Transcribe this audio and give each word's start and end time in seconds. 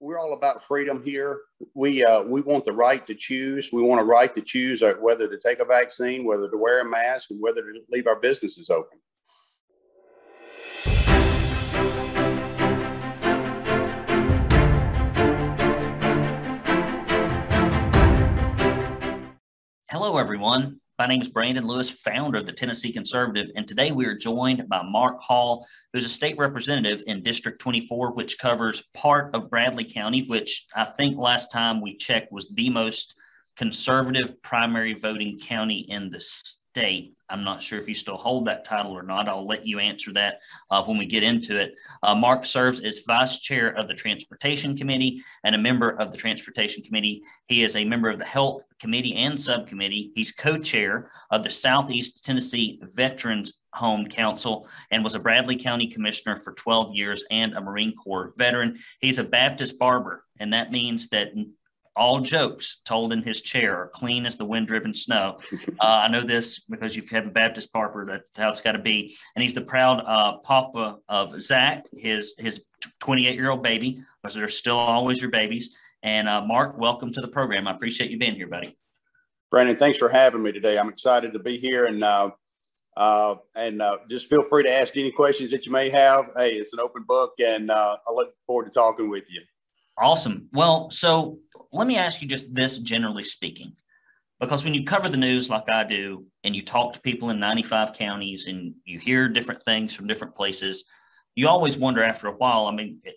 we're 0.00 0.18
all 0.18 0.32
about 0.32 0.64
freedom 0.64 1.02
here. 1.02 1.40
We 1.74 2.04
uh, 2.04 2.22
we 2.22 2.40
want 2.40 2.64
the 2.64 2.72
right 2.72 3.04
to 3.06 3.14
choose. 3.14 3.70
We 3.72 3.82
want 3.82 4.00
a 4.00 4.04
right 4.04 4.32
to 4.34 4.42
choose 4.42 4.82
uh, 4.82 4.94
whether 5.00 5.28
to 5.28 5.38
take 5.38 5.58
a 5.58 5.64
vaccine, 5.64 6.24
whether 6.24 6.48
to 6.48 6.56
wear 6.56 6.80
a 6.80 6.84
mask, 6.84 7.30
and 7.30 7.40
whether 7.40 7.62
to 7.62 7.80
leave 7.90 8.06
our 8.06 8.20
businesses 8.20 8.70
open. 8.70 8.98
Hello, 19.90 20.18
everyone. 20.18 20.80
My 20.98 21.06
name 21.06 21.22
is 21.22 21.28
Brandon 21.28 21.64
Lewis, 21.64 21.88
founder 21.88 22.38
of 22.38 22.46
the 22.46 22.52
Tennessee 22.52 22.90
Conservative, 22.90 23.52
and 23.54 23.68
today 23.68 23.92
we 23.92 24.04
are 24.06 24.16
joined 24.16 24.68
by 24.68 24.82
Mark 24.82 25.20
Hall, 25.20 25.64
who's 25.92 26.04
a 26.04 26.08
state 26.08 26.36
representative 26.36 27.04
in 27.06 27.22
District 27.22 27.60
24, 27.60 28.14
which 28.14 28.36
covers 28.36 28.82
part 28.94 29.32
of 29.32 29.48
Bradley 29.48 29.84
County, 29.84 30.26
which 30.26 30.66
I 30.74 30.86
think 30.86 31.16
last 31.16 31.52
time 31.52 31.80
we 31.80 31.96
checked 31.96 32.32
was 32.32 32.48
the 32.48 32.70
most 32.70 33.14
conservative 33.56 34.42
primary 34.42 34.94
voting 34.94 35.38
county 35.38 35.86
in 35.88 36.10
the 36.10 36.18
state. 36.18 37.14
I'm 37.30 37.44
not 37.44 37.62
sure 37.62 37.78
if 37.78 37.88
you 37.88 37.94
still 37.94 38.16
hold 38.16 38.46
that 38.46 38.64
title 38.64 38.92
or 38.92 39.02
not. 39.02 39.28
I'll 39.28 39.46
let 39.46 39.66
you 39.66 39.78
answer 39.78 40.12
that 40.14 40.40
uh, 40.70 40.82
when 40.82 40.98
we 40.98 41.06
get 41.06 41.22
into 41.22 41.58
it. 41.58 41.74
Uh, 42.02 42.14
Mark 42.14 42.44
serves 42.44 42.80
as 42.80 43.00
vice 43.06 43.38
chair 43.38 43.68
of 43.76 43.88
the 43.88 43.94
Transportation 43.94 44.76
Committee 44.76 45.22
and 45.44 45.54
a 45.54 45.58
member 45.58 45.90
of 45.90 46.10
the 46.10 46.18
Transportation 46.18 46.82
Committee. 46.82 47.22
He 47.46 47.62
is 47.62 47.76
a 47.76 47.84
member 47.84 48.08
of 48.08 48.18
the 48.18 48.24
Health 48.24 48.62
Committee 48.80 49.14
and 49.14 49.38
Subcommittee. 49.38 50.12
He's 50.14 50.32
co 50.32 50.58
chair 50.58 51.10
of 51.30 51.44
the 51.44 51.50
Southeast 51.50 52.24
Tennessee 52.24 52.80
Veterans 52.82 53.58
Home 53.74 54.06
Council 54.06 54.66
and 54.90 55.04
was 55.04 55.14
a 55.14 55.18
Bradley 55.18 55.56
County 55.56 55.86
Commissioner 55.88 56.38
for 56.38 56.52
12 56.54 56.94
years 56.94 57.24
and 57.30 57.54
a 57.54 57.60
Marine 57.60 57.94
Corps 57.94 58.32
veteran. 58.36 58.78
He's 59.00 59.18
a 59.18 59.24
Baptist 59.24 59.78
barber, 59.78 60.24
and 60.38 60.52
that 60.52 60.72
means 60.72 61.08
that 61.08 61.28
all 61.98 62.20
jokes 62.20 62.80
told 62.84 63.12
in 63.12 63.22
his 63.22 63.42
chair 63.42 63.76
are 63.76 63.88
clean 63.88 64.24
as 64.24 64.36
the 64.36 64.44
wind-driven 64.44 64.94
snow. 64.94 65.38
Uh, 65.80 66.02
I 66.04 66.08
know 66.08 66.22
this 66.22 66.60
because 66.60 66.96
you 66.96 67.04
have 67.10 67.28
a 67.28 67.30
Baptist 67.30 67.72
barber. 67.72 68.04
That's 68.04 68.24
how 68.36 68.50
it's 68.50 68.60
got 68.60 68.72
to 68.72 68.80
be. 68.80 69.16
And 69.36 69.42
he's 69.44 69.54
the 69.54 69.60
proud 69.60 70.02
uh, 70.04 70.38
papa 70.38 70.96
of 71.08 71.40
Zach, 71.40 71.84
his 71.96 72.34
his 72.36 72.64
28-year-old 73.00 73.62
baby, 73.62 74.02
because 74.20 74.34
they're 74.34 74.48
still 74.48 74.76
always 74.76 75.20
your 75.20 75.30
babies. 75.30 75.76
And 76.02 76.28
uh, 76.28 76.40
Mark, 76.42 76.78
welcome 76.78 77.12
to 77.12 77.20
the 77.20 77.28
program. 77.28 77.68
I 77.68 77.72
appreciate 77.72 78.10
you 78.10 78.18
being 78.18 78.34
here, 78.34 78.48
buddy. 78.48 78.76
Brandon, 79.52 79.76
thanks 79.76 79.98
for 79.98 80.08
having 80.08 80.42
me 80.42 80.50
today. 80.50 80.78
I'm 80.78 80.88
excited 80.88 81.32
to 81.32 81.38
be 81.38 81.58
here, 81.58 81.86
and 81.86 82.02
uh, 82.02 82.30
uh, 82.96 83.36
and 83.54 83.80
uh, 83.80 83.98
just 84.10 84.28
feel 84.28 84.42
free 84.48 84.64
to 84.64 84.72
ask 84.72 84.96
any 84.96 85.12
questions 85.12 85.52
that 85.52 85.64
you 85.64 85.70
may 85.70 85.90
have. 85.90 86.30
Hey, 86.36 86.54
it's 86.54 86.72
an 86.72 86.80
open 86.80 87.04
book, 87.04 87.34
and 87.38 87.70
I 87.70 87.98
look 88.12 88.34
forward 88.46 88.64
to 88.64 88.70
talking 88.70 89.08
with 89.08 89.24
you. 89.30 89.42
Awesome. 89.96 90.48
Well, 90.52 90.90
so 90.90 91.38
let 91.72 91.86
me 91.86 91.96
ask 91.96 92.22
you 92.22 92.28
just 92.28 92.54
this 92.54 92.78
generally 92.78 93.24
speaking, 93.24 93.74
because 94.40 94.64
when 94.64 94.74
you 94.74 94.84
cover 94.84 95.08
the 95.08 95.16
news 95.16 95.50
like 95.50 95.68
I 95.68 95.84
do, 95.84 96.26
and 96.44 96.54
you 96.54 96.64
talk 96.64 96.94
to 96.94 97.00
people 97.00 97.30
in 97.30 97.40
95 97.40 97.92
counties 97.92 98.46
and 98.46 98.74
you 98.84 98.98
hear 98.98 99.28
different 99.28 99.62
things 99.62 99.94
from 99.94 100.06
different 100.06 100.34
places, 100.34 100.84
you 101.34 101.48
always 101.48 101.76
wonder 101.76 102.02
after 102.02 102.28
a 102.28 102.36
while. 102.36 102.66
I 102.66 102.72
mean, 102.72 102.98
it, 103.04 103.16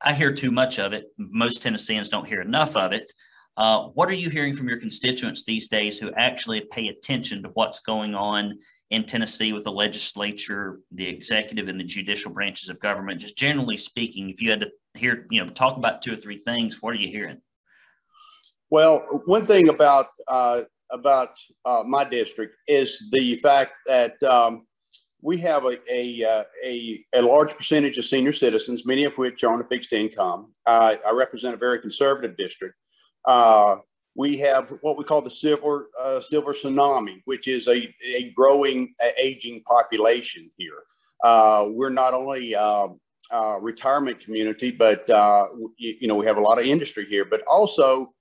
I 0.00 0.12
hear 0.12 0.32
too 0.32 0.50
much 0.50 0.78
of 0.78 0.92
it. 0.92 1.06
Most 1.16 1.62
Tennesseans 1.62 2.08
don't 2.08 2.26
hear 2.26 2.40
enough 2.40 2.76
of 2.76 2.92
it. 2.92 3.12
Uh, 3.56 3.84
what 3.94 4.08
are 4.10 4.14
you 4.14 4.28
hearing 4.28 4.54
from 4.54 4.68
your 4.68 4.78
constituents 4.78 5.44
these 5.44 5.68
days 5.68 5.98
who 5.98 6.12
actually 6.12 6.60
pay 6.70 6.88
attention 6.88 7.42
to 7.42 7.48
what's 7.54 7.80
going 7.80 8.14
on 8.14 8.58
in 8.90 9.04
Tennessee 9.04 9.52
with 9.52 9.64
the 9.64 9.72
legislature, 9.72 10.80
the 10.92 11.08
executive, 11.08 11.68
and 11.68 11.80
the 11.80 11.84
judicial 11.84 12.30
branches 12.30 12.68
of 12.68 12.78
government? 12.80 13.20
Just 13.20 13.38
generally 13.38 13.78
speaking, 13.78 14.28
if 14.28 14.42
you 14.42 14.50
had 14.50 14.60
to 14.60 14.70
hear, 14.94 15.26
you 15.30 15.42
know, 15.42 15.50
talk 15.50 15.76
about 15.76 16.02
two 16.02 16.12
or 16.12 16.16
three 16.16 16.38
things, 16.38 16.82
what 16.82 16.90
are 16.90 16.98
you 16.98 17.08
hearing? 17.08 17.40
Well, 18.70 19.22
one 19.26 19.46
thing 19.46 19.68
about 19.68 20.08
uh, 20.26 20.62
about 20.90 21.38
uh, 21.64 21.84
my 21.86 22.04
district 22.04 22.56
is 22.66 23.08
the 23.12 23.36
fact 23.36 23.72
that 23.86 24.20
um, 24.24 24.66
we 25.22 25.38
have 25.38 25.64
a, 25.64 25.78
a, 25.90 26.24
uh, 26.24 26.44
a, 26.64 27.04
a, 27.14 27.22
large 27.22 27.54
percentage 27.54 27.98
of 27.98 28.04
senior 28.04 28.32
citizens, 28.32 28.86
many 28.86 29.04
of 29.04 29.18
which 29.18 29.42
are 29.44 29.52
on 29.52 29.60
a 29.60 29.64
fixed 29.64 29.92
income. 29.92 30.52
I 30.66 30.98
represent 31.12 31.54
a 31.54 31.56
very 31.56 31.80
conservative 31.80 32.36
district. 32.36 32.74
Uh, 33.24 33.76
we 34.16 34.38
have 34.38 34.72
what 34.80 34.96
we 34.96 35.04
call 35.04 35.22
the 35.22 35.30
silver 35.30 35.90
uh, 36.00 36.20
silver 36.20 36.52
tsunami, 36.52 37.22
which 37.24 37.48
is 37.48 37.68
a, 37.68 37.92
a 38.04 38.32
growing, 38.34 38.94
aging 39.20 39.62
population 39.64 40.50
here. 40.56 40.82
We're 41.72 41.90
not 41.90 42.14
only 42.14 42.54
um, 42.54 42.98
retirement 43.60 44.20
community, 44.20 44.70
but 44.70 45.04
you, 45.08 45.94
you, 46.00 46.08
know 46.08 46.16
we 46.16 46.26
have 46.26 46.36
a 46.36 46.40
lot 46.40 46.58
of 46.58 46.64
industry 46.64 47.06
here, 47.08 47.24
but 47.24 47.42
also 47.46 48.12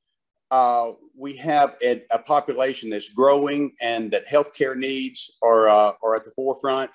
uh, 0.55 0.93
we 1.17 1.35
have 1.35 1.75
a, 1.83 2.01
a, 2.11 2.19
population 2.19 2.89
that's 2.89 3.09
growing 3.09 3.73
and 3.81 4.09
that 4.11 4.23
healthcare 4.31 4.77
needs 4.77 5.31
are 5.43 5.67
uh, 5.67 5.91
are 6.01 6.16
at 6.16 6.23
the 6.23 6.31
forefront. 6.31 6.91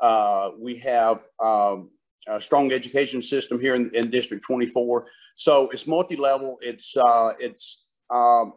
Uh, 0.00 0.52
we 0.58 0.78
have 0.78 1.20
um, 1.38 1.90
a 2.26 2.40
strong 2.40 2.72
education 2.72 3.20
system 3.20 3.60
here 3.60 3.74
in, 3.74 3.94
in 3.94 4.10
District 4.10 4.42
24, 4.42 5.06
so 5.36 5.68
it's 5.70 5.86
multi-level. 5.86 6.56
It's 6.62 6.96
uh, 6.96 7.34
it's 7.38 7.86
um, 8.08 8.54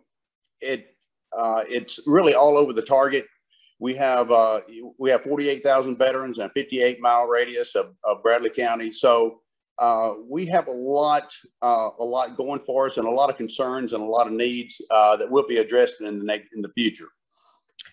it 0.61 0.95
it's 1.69 1.99
really 2.05 2.33
all 2.33 2.57
over 2.57 2.71
the 2.71 2.87
target. 2.97 3.25
We 3.79 3.93
have 3.95 4.31
uh, 4.31 4.61
we 4.97 5.09
have 5.09 5.23
48,000 5.23 5.97
veterans 5.97 6.39
and 6.39 6.49
a 6.49 6.53
58 6.53 7.01
mile 7.01 7.27
radius 7.27 7.75
of, 7.75 7.87
of 8.05 8.23
Bradley 8.23 8.51
County. 8.51 8.93
So 8.93 9.41
uh, 9.77 10.13
we 10.27 10.45
have 10.45 10.67
a 10.67 10.71
lot 10.71 11.33
uh, 11.61 11.89
a 11.99 12.03
lot 12.03 12.35
going 12.35 12.59
for 12.61 12.87
us 12.87 12.97
and 12.97 13.07
a 13.07 13.11
lot 13.11 13.29
of 13.29 13.37
concerns 13.37 13.93
and 13.93 14.01
a 14.01 14.05
lot 14.05 14.27
of 14.27 14.33
needs 14.33 14.81
uh, 14.91 15.17
that 15.17 15.29
will 15.29 15.47
be 15.47 15.57
addressed 15.57 16.01
in 16.01 16.19
the 16.19 16.25
next 16.25 16.53
in 16.53 16.61
the 16.61 16.69
future. 16.69 17.07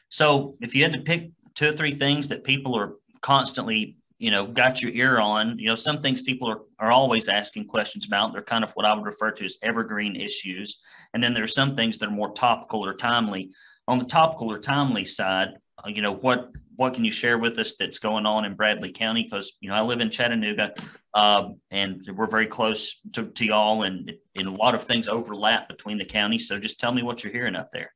So, 0.08 0.54
if 0.60 0.74
you 0.74 0.82
had 0.82 0.92
to 0.92 1.00
pick 1.00 1.30
two 1.54 1.68
or 1.68 1.72
three 1.72 1.94
things 1.94 2.28
that 2.28 2.44
people 2.44 2.76
are 2.76 2.94
constantly 3.20 3.96
you 4.18 4.30
know 4.30 4.46
got 4.46 4.80
your 4.80 4.92
ear 4.92 5.18
on 5.18 5.58
you 5.58 5.66
know 5.66 5.74
some 5.74 6.00
things 6.00 6.22
people 6.22 6.48
are, 6.48 6.60
are 6.78 6.92
always 6.92 7.28
asking 7.28 7.66
questions 7.66 8.06
about 8.06 8.32
they're 8.32 8.42
kind 8.42 8.64
of 8.64 8.70
what 8.72 8.86
i 8.86 8.92
would 8.94 9.04
refer 9.04 9.30
to 9.30 9.44
as 9.44 9.58
evergreen 9.62 10.16
issues 10.16 10.78
and 11.12 11.22
then 11.22 11.34
there 11.34 11.42
are 11.42 11.48
some 11.48 11.74
things 11.74 11.98
that 11.98 12.08
are 12.08 12.12
more 12.12 12.32
topical 12.32 12.84
or 12.84 12.94
timely 12.94 13.50
on 13.88 13.98
the 13.98 14.04
topical 14.04 14.50
or 14.50 14.58
timely 14.58 15.04
side 15.04 15.50
uh, 15.84 15.88
you 15.88 16.02
know 16.02 16.12
what 16.12 16.50
what 16.76 16.94
can 16.94 17.04
you 17.04 17.10
share 17.10 17.38
with 17.38 17.58
us 17.58 17.74
that's 17.74 17.98
going 17.98 18.26
on 18.26 18.44
in 18.44 18.54
Bradley 18.54 18.90
County? 18.90 19.22
Because 19.22 19.52
you 19.60 19.68
know 19.68 19.74
I 19.76 19.82
live 19.82 20.00
in 20.00 20.10
Chattanooga, 20.10 20.74
um, 21.14 21.60
and 21.70 22.08
we're 22.16 22.26
very 22.26 22.46
close 22.46 23.00
to, 23.12 23.26
to 23.26 23.44
y'all, 23.44 23.82
and, 23.82 24.12
and 24.36 24.48
a 24.48 24.50
lot 24.50 24.74
of 24.74 24.82
things 24.82 25.08
overlap 25.08 25.68
between 25.68 25.98
the 25.98 26.04
counties. 26.04 26.48
So 26.48 26.58
just 26.58 26.80
tell 26.80 26.92
me 26.92 27.02
what 27.02 27.22
you're 27.22 27.32
hearing 27.32 27.56
up 27.56 27.70
there. 27.72 27.92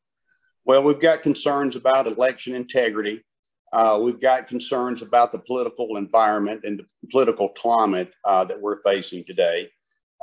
Well, 0.64 0.82
we've 0.82 1.00
got 1.00 1.22
concerns 1.22 1.76
about 1.76 2.06
election 2.06 2.54
integrity. 2.54 3.24
Uh, 3.72 3.98
we've 4.02 4.20
got 4.20 4.48
concerns 4.48 5.02
about 5.02 5.32
the 5.32 5.38
political 5.38 5.96
environment 5.96 6.62
and 6.64 6.78
the 6.78 7.08
political 7.10 7.48
climate 7.50 8.12
uh, 8.24 8.44
that 8.44 8.60
we're 8.60 8.82
facing 8.82 9.24
today. 9.24 9.68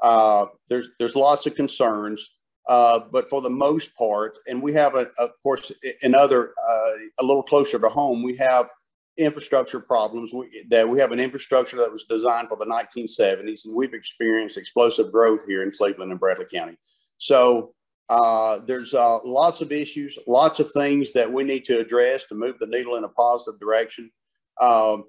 Uh, 0.01 0.45
there's 0.69 0.89
there's 0.99 1.15
lots 1.15 1.45
of 1.45 1.55
concerns. 1.55 2.35
Uh, 2.69 3.01
but 3.11 3.29
for 3.29 3.41
the 3.41 3.49
most 3.49 3.93
part, 3.97 4.37
and 4.47 4.61
we 4.61 4.71
have, 4.71 4.95
a, 4.95 5.09
of 5.17 5.31
course, 5.41 5.69
another 6.01 6.53
uh, 6.65 6.91
a 7.19 7.23
little 7.23 7.43
closer 7.43 7.77
to 7.77 7.89
home, 7.89 8.23
we 8.23 8.37
have 8.37 8.69
infrastructure 9.17 9.79
problems. 9.79 10.33
We, 10.33 10.65
that 10.69 10.87
we 10.87 10.99
have 10.99 11.11
an 11.11 11.19
infrastructure 11.19 11.77
that 11.77 11.91
was 11.91 12.05
designed 12.05 12.49
for 12.49 12.57
the 12.57 12.65
1970s, 12.65 13.65
and 13.65 13.75
we've 13.75 13.93
experienced 13.93 14.57
explosive 14.57 15.11
growth 15.11 15.45
here 15.47 15.63
in 15.63 15.71
Cleveland 15.71 16.11
and 16.11 16.19
Bradley 16.19 16.45
County. 16.51 16.77
So 17.17 17.73
uh, 18.09 18.59
there's 18.67 18.93
uh, 18.93 19.19
lots 19.23 19.61
of 19.61 19.71
issues, 19.71 20.17
lots 20.27 20.59
of 20.59 20.71
things 20.71 21.13
that 21.13 21.31
we 21.31 21.43
need 21.43 21.65
to 21.65 21.79
address 21.79 22.25
to 22.25 22.35
move 22.35 22.55
the 22.59 22.65
needle 22.65 22.95
in 22.95 23.03
a 23.03 23.09
positive 23.09 23.59
direction. 23.59 24.11
Um, 24.59 25.05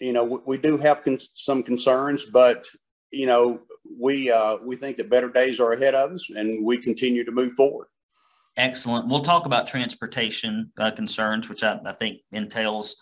you 0.00 0.12
know, 0.12 0.24
we, 0.24 0.38
we 0.46 0.58
do 0.58 0.76
have 0.78 1.04
con- 1.04 1.18
some 1.34 1.62
concerns, 1.62 2.24
but 2.24 2.66
you 3.12 3.26
know, 3.26 3.60
we 3.98 4.30
uh, 4.30 4.56
we 4.62 4.76
think 4.76 4.96
that 4.96 5.08
better 5.08 5.30
days 5.30 5.60
are 5.60 5.72
ahead 5.72 5.94
of 5.94 6.12
us, 6.12 6.28
and 6.34 6.64
we 6.64 6.78
continue 6.78 7.24
to 7.24 7.30
move 7.30 7.52
forward. 7.52 7.86
Excellent. 8.56 9.08
We'll 9.08 9.20
talk 9.20 9.46
about 9.46 9.66
transportation 9.66 10.72
uh, 10.78 10.90
concerns, 10.90 11.48
which 11.48 11.62
I, 11.62 11.78
I 11.84 11.92
think 11.92 12.20
entails 12.32 12.96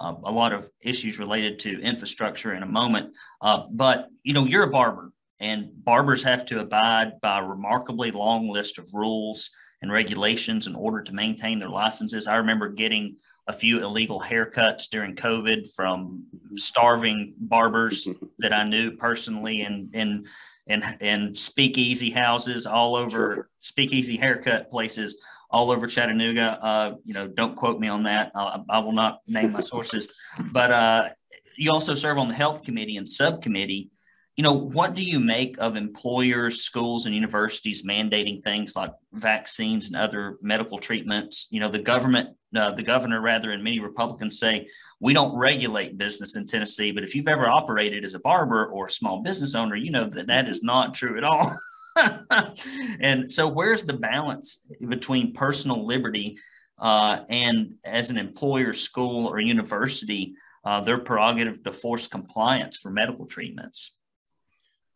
uh, 0.00 0.14
a 0.24 0.32
lot 0.32 0.52
of 0.52 0.68
issues 0.80 1.18
related 1.18 1.58
to 1.60 1.80
infrastructure 1.80 2.54
in 2.54 2.62
a 2.62 2.66
moment. 2.66 3.14
Uh, 3.40 3.64
but 3.70 4.08
you 4.22 4.32
know, 4.32 4.46
you're 4.46 4.64
a 4.64 4.70
barber, 4.70 5.12
and 5.38 5.68
barbers 5.84 6.22
have 6.22 6.46
to 6.46 6.60
abide 6.60 7.20
by 7.20 7.38
a 7.38 7.44
remarkably 7.44 8.10
long 8.10 8.48
list 8.48 8.78
of 8.78 8.92
rules 8.92 9.50
and 9.82 9.92
regulations 9.92 10.66
in 10.66 10.74
order 10.74 11.02
to 11.02 11.12
maintain 11.12 11.58
their 11.58 11.68
licenses. 11.68 12.26
I 12.26 12.36
remember 12.36 12.68
getting 12.68 13.16
a 13.46 13.52
few 13.52 13.82
illegal 13.82 14.20
haircuts 14.20 14.88
during 14.90 15.16
COVID 15.16 15.72
from 15.74 16.24
starving 16.56 17.34
barbers 17.38 18.08
that 18.38 18.52
I 18.52 18.64
knew 18.64 18.96
personally 18.96 19.62
and 19.62 19.90
and 19.94 20.26
and 20.66 20.96
and 21.00 21.38
speakeasy 21.38 22.10
houses 22.10 22.66
all 22.66 22.94
over 22.94 23.34
sure. 23.34 23.48
speakeasy 23.60 24.16
haircut 24.16 24.70
places 24.70 25.18
all 25.50 25.70
over 25.70 25.86
Chattanooga. 25.86 26.58
Uh, 26.62 26.94
you 27.04 27.14
know, 27.14 27.26
don't 27.26 27.56
quote 27.56 27.80
me 27.80 27.88
on 27.88 28.04
that. 28.04 28.32
I, 28.34 28.62
I 28.68 28.78
will 28.78 28.92
not 28.92 29.20
name 29.26 29.52
my 29.52 29.60
sources. 29.60 30.08
But 30.52 30.70
uh, 30.70 31.08
you 31.56 31.70
also 31.70 31.94
serve 31.94 32.18
on 32.18 32.28
the 32.28 32.34
health 32.34 32.62
committee 32.62 32.96
and 32.96 33.08
subcommittee. 33.08 33.90
you 34.36 34.44
know, 34.44 34.54
what 34.54 34.94
do 34.94 35.02
you 35.02 35.20
make 35.20 35.58
of 35.58 35.76
employers, 35.76 36.62
schools, 36.62 37.06
and 37.06 37.14
universities 37.14 37.82
mandating 37.82 38.42
things 38.42 38.74
like 38.74 38.92
vaccines 39.12 39.86
and 39.86 39.96
other 39.96 40.38
medical 40.40 40.78
treatments? 40.78 41.48
You 41.50 41.60
know, 41.60 41.68
the 41.68 41.80
government, 41.80 42.30
uh, 42.56 42.70
the 42.72 42.82
governor, 42.82 43.20
rather, 43.20 43.50
and 43.50 43.62
many 43.62 43.80
Republicans 43.80 44.38
say 44.38 44.68
we 45.00 45.12
don't 45.12 45.36
regulate 45.36 45.98
business 45.98 46.36
in 46.36 46.46
Tennessee. 46.46 46.92
But 46.92 47.04
if 47.04 47.14
you've 47.14 47.28
ever 47.28 47.48
operated 47.48 48.04
as 48.04 48.14
a 48.14 48.20
barber 48.20 48.66
or 48.66 48.86
a 48.86 48.90
small 48.90 49.22
business 49.22 49.54
owner, 49.54 49.76
you 49.76 49.90
know 49.90 50.08
that 50.08 50.28
that 50.28 50.48
is 50.48 50.62
not 50.62 50.94
true 50.94 51.18
at 51.18 51.24
all. 51.24 51.52
and 53.00 53.30
so, 53.30 53.48
where's 53.48 53.84
the 53.84 53.94
balance 53.94 54.64
between 54.88 55.32
personal 55.32 55.86
liberty 55.86 56.38
uh, 56.78 57.20
and, 57.28 57.74
as 57.84 58.10
an 58.10 58.16
employer, 58.16 58.72
school, 58.72 59.26
or 59.26 59.40
university, 59.40 60.34
uh, 60.64 60.80
their 60.80 60.98
prerogative 60.98 61.62
to 61.64 61.72
force 61.72 62.06
compliance 62.06 62.76
for 62.76 62.90
medical 62.90 63.26
treatments? 63.26 63.96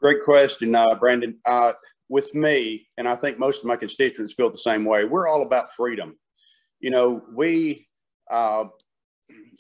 Great 0.01 0.23
question, 0.23 0.75
uh, 0.75 0.95
Brandon. 0.95 1.39
Uh, 1.45 1.73
with 2.09 2.35
me, 2.35 2.87
and 2.99 3.09
I 3.09 3.17
think 3.17 3.39
most 3.39 3.61
of 3.61 3.65
my 3.65 3.77
constituents 3.77 4.35
feel 4.35 4.51
the 4.51 4.59
same 4.59 4.85
way. 4.85 5.05
We're 5.05 5.27
all 5.27 5.43
about 5.43 5.73
freedom. 5.73 6.19
You 6.81 6.91
know, 6.91 7.23
we 7.35 7.89
uh, 8.31 8.67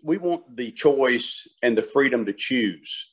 we 0.03 0.19
want 0.19 0.57
the 0.57 0.71
choice 0.73 1.49
and 1.63 1.77
the 1.77 1.83
freedom 1.83 2.27
to 2.27 2.33
choose. 2.33 3.13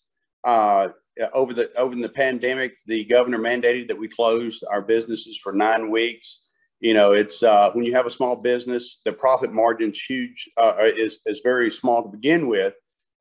Uh, 1.21 1.29
over 1.33 1.53
the 1.53 1.69
over 1.77 1.95
the 1.95 2.09
pandemic, 2.09 2.77
the 2.87 3.03
governor 3.05 3.37
mandated 3.37 3.87
that 3.87 3.97
we 3.97 4.07
closed 4.07 4.63
our 4.69 4.81
businesses 4.81 5.37
for 5.37 5.53
nine 5.53 5.91
weeks. 5.91 6.41
You 6.79 6.93
know, 6.93 7.11
it's 7.11 7.43
uh, 7.43 7.71
when 7.73 7.85
you 7.85 7.93
have 7.93 8.07
a 8.07 8.11
small 8.11 8.35
business, 8.35 9.01
the 9.05 9.11
profit 9.13 9.53
margin's 9.53 9.99
huge 10.01 10.49
uh, 10.57 10.73
is 10.79 11.19
is 11.25 11.41
very 11.43 11.71
small 11.71 12.03
to 12.03 12.09
begin 12.09 12.47
with, 12.47 12.73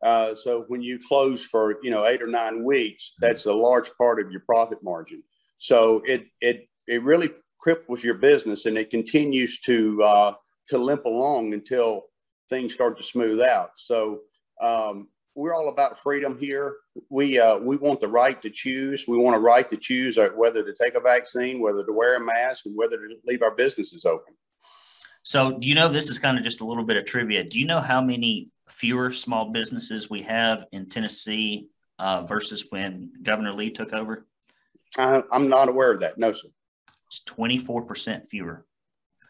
uh, 0.03 0.35
so 0.35 0.65
when 0.69 0.83
you 0.83 0.99
close 0.99 1.45
for 1.45 1.77
you 1.83 1.91
know 1.91 2.07
eight 2.07 2.23
or 2.23 2.27
nine 2.27 2.65
weeks, 2.65 3.15
that's 3.21 3.47
a 3.47 3.53
large 3.53 3.91
part 3.99 4.21
of 4.21 4.31
your 4.31 4.41
profit 4.41 4.83
margin. 4.83 5.23
So 5.59 6.03
it 6.07 6.27
it 6.41 6.69
it 6.89 7.03
really 7.03 7.31
cripples 7.65 8.03
your 8.03 8.15
business, 8.15 8.67
and 8.67 8.79
it 8.79 8.91
continues 8.91 9.61
to 9.61 10.03
uh, 10.03 10.35
to 10.69 10.79
limp 10.79 11.05
along 11.05 11.53
until 11.53 12.07
things 12.49 12.73
start 12.73 12.97
to 12.97 13.05
smooth 13.05 13.41
out. 13.41 13.73
So 13.77 14.21
um, 14.63 15.09
we're 15.35 15.55
all 15.55 15.69
about 15.69 15.99
freedom 15.99 16.37
here. 16.39 16.77
We 17.09 17.39
uh, 17.39 17.59
we 17.59 17.77
want 17.77 18.01
the 18.01 18.09
right 18.09 18.41
to 18.43 18.51
choose. 18.51 19.07
We 19.07 19.17
want 19.17 19.37
a 19.37 19.41
right 19.41 19.69
to 19.71 19.77
choose 19.77 20.19
uh, 20.19 20.29
whether 20.35 20.63
to 20.63 20.75
take 20.75 20.95
a 20.95 21.01
vaccine, 21.01 21.61
whether 21.61 21.85
to 21.85 21.93
wear 21.93 22.17
a 22.17 22.21
mask, 22.21 22.67
and 22.67 22.77
whether 22.77 22.97
to 22.97 23.15
leave 23.27 23.43
our 23.43 23.55
businesses 23.55 24.05
open. 24.05 24.35
So, 25.23 25.59
do 25.59 25.69
you 25.69 25.75
know 25.75 25.89
this 25.89 26.09
is 26.09 26.19
kind 26.19 26.39
of 26.39 26.45
just 26.45 26.61
a 26.61 26.67
little 26.67 26.85
bit 26.85 26.97
of 26.97 27.05
trivia? 27.05 27.45
Do 27.45 27.59
you 27.59 27.67
know 27.67 27.81
how 27.81 28.01
many 28.01 28.51
fewer 28.69 29.13
small 29.13 29.51
businesses 29.51 30.09
we 30.09 30.23
have 30.23 30.65
in 30.73 30.89
Tennessee 30.89 31.69
uh, 31.99 32.23
versus 32.23 32.67
when 32.71 33.13
Governor 33.23 33.53
Lee 33.53 33.71
took 33.71 33.93
over? 33.93 34.27
I, 34.97 35.23
I'm 35.31 35.49
not 35.49 35.69
aware 35.69 35.93
of 35.93 36.01
that. 36.01 36.19
No, 36.19 36.33
sir. 36.33 36.49
It's 37.09 37.23
24% 37.27 38.29
fewer. 38.29 38.65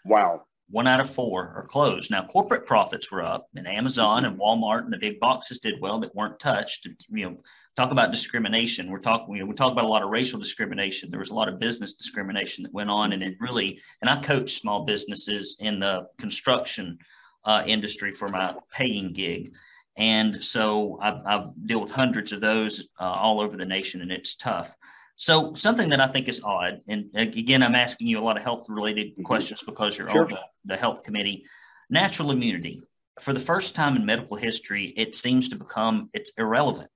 Wow. 0.05 0.45
One 0.71 0.87
out 0.87 1.01
of 1.01 1.11
four 1.11 1.53
are 1.57 1.67
closed. 1.67 2.11
Now, 2.11 2.25
corporate 2.25 2.65
profits 2.65 3.11
were 3.11 3.25
up, 3.25 3.49
and 3.57 3.67
Amazon 3.67 4.25
and 4.25 4.39
Walmart 4.39 4.85
and 4.85 4.93
the 4.93 4.99
big 4.99 5.19
boxes 5.19 5.59
did 5.59 5.81
well 5.81 5.99
that 6.01 6.15
weren't 6.15 6.39
touched. 6.39 6.87
You 7.09 7.31
know, 7.31 7.37
talk 7.77 7.91
about 7.91 8.13
discrimination. 8.13 8.91
We're 8.91 8.99
talking, 8.99 9.35
you 9.35 9.41
know, 9.41 9.47
we 9.47 9.55
talk 9.55 9.73
about 9.73 9.85
a 9.85 9.89
lot 9.89 10.03
of 10.03 10.11
racial 10.11 10.39
discrimination. 10.39 11.11
There 11.11 11.19
was 11.21 11.31
a 11.31 11.35
lot 11.35 11.49
of 11.49 11.59
business 11.59 11.95
discrimination 11.95 12.63
that 12.63 12.73
went 12.73 12.91
on, 12.91 13.13
and 13.13 13.23
it 13.23 13.37
really. 13.41 13.81
And 14.01 14.09
I 14.09 14.21
coach 14.21 14.61
small 14.61 14.85
businesses 14.85 15.57
in 15.61 15.81
the 15.81 16.07
construction 16.19 16.99
uh, 17.45 17.65
industry 17.67 18.13
for 18.13 18.29
my 18.29 18.55
paying 18.73 19.13
gig, 19.13 19.55
and 19.97 20.43
so 20.43 20.99
I, 21.01 21.11
I 21.27 21.47
deal 21.67 21.81
with 21.81 21.91
hundreds 21.91 22.33
of 22.33 22.41
those 22.41 22.89
uh, 23.01 23.05
all 23.05 23.41
over 23.41 23.57
the 23.57 23.65
nation, 23.65 24.03
and 24.03 24.13
it's 24.13 24.37
tough. 24.37 24.77
So 25.21 25.55
something 25.55 25.91
that 25.91 26.01
I 26.01 26.07
think 26.07 26.29
is 26.29 26.41
odd, 26.43 26.81
and 26.89 27.11
again, 27.15 27.63
I'm 27.63 27.75
asking 27.75 28.07
you 28.07 28.19
a 28.19 28.25
lot 28.25 28.37
of 28.39 28.43
health 28.43 28.67
related 28.69 29.13
mm-hmm. 29.13 29.23
questions 29.23 29.63
because 29.63 29.99
you're 29.99 30.09
sure. 30.09 30.23
on 30.23 30.29
the, 30.29 30.41
the 30.65 30.77
health 30.77 31.03
committee. 31.03 31.45
Natural 31.91 32.31
immunity. 32.31 32.83
For 33.21 33.35
the 33.35 33.41
first 33.41 33.75
time 33.75 33.97
in 33.97 34.07
medical 34.07 34.37
history, 34.37 34.95
it 34.97 35.15
seems 35.15 35.51
to 35.51 35.57
become 35.57 36.09
it's 36.15 36.33
irrelevant 36.39 36.91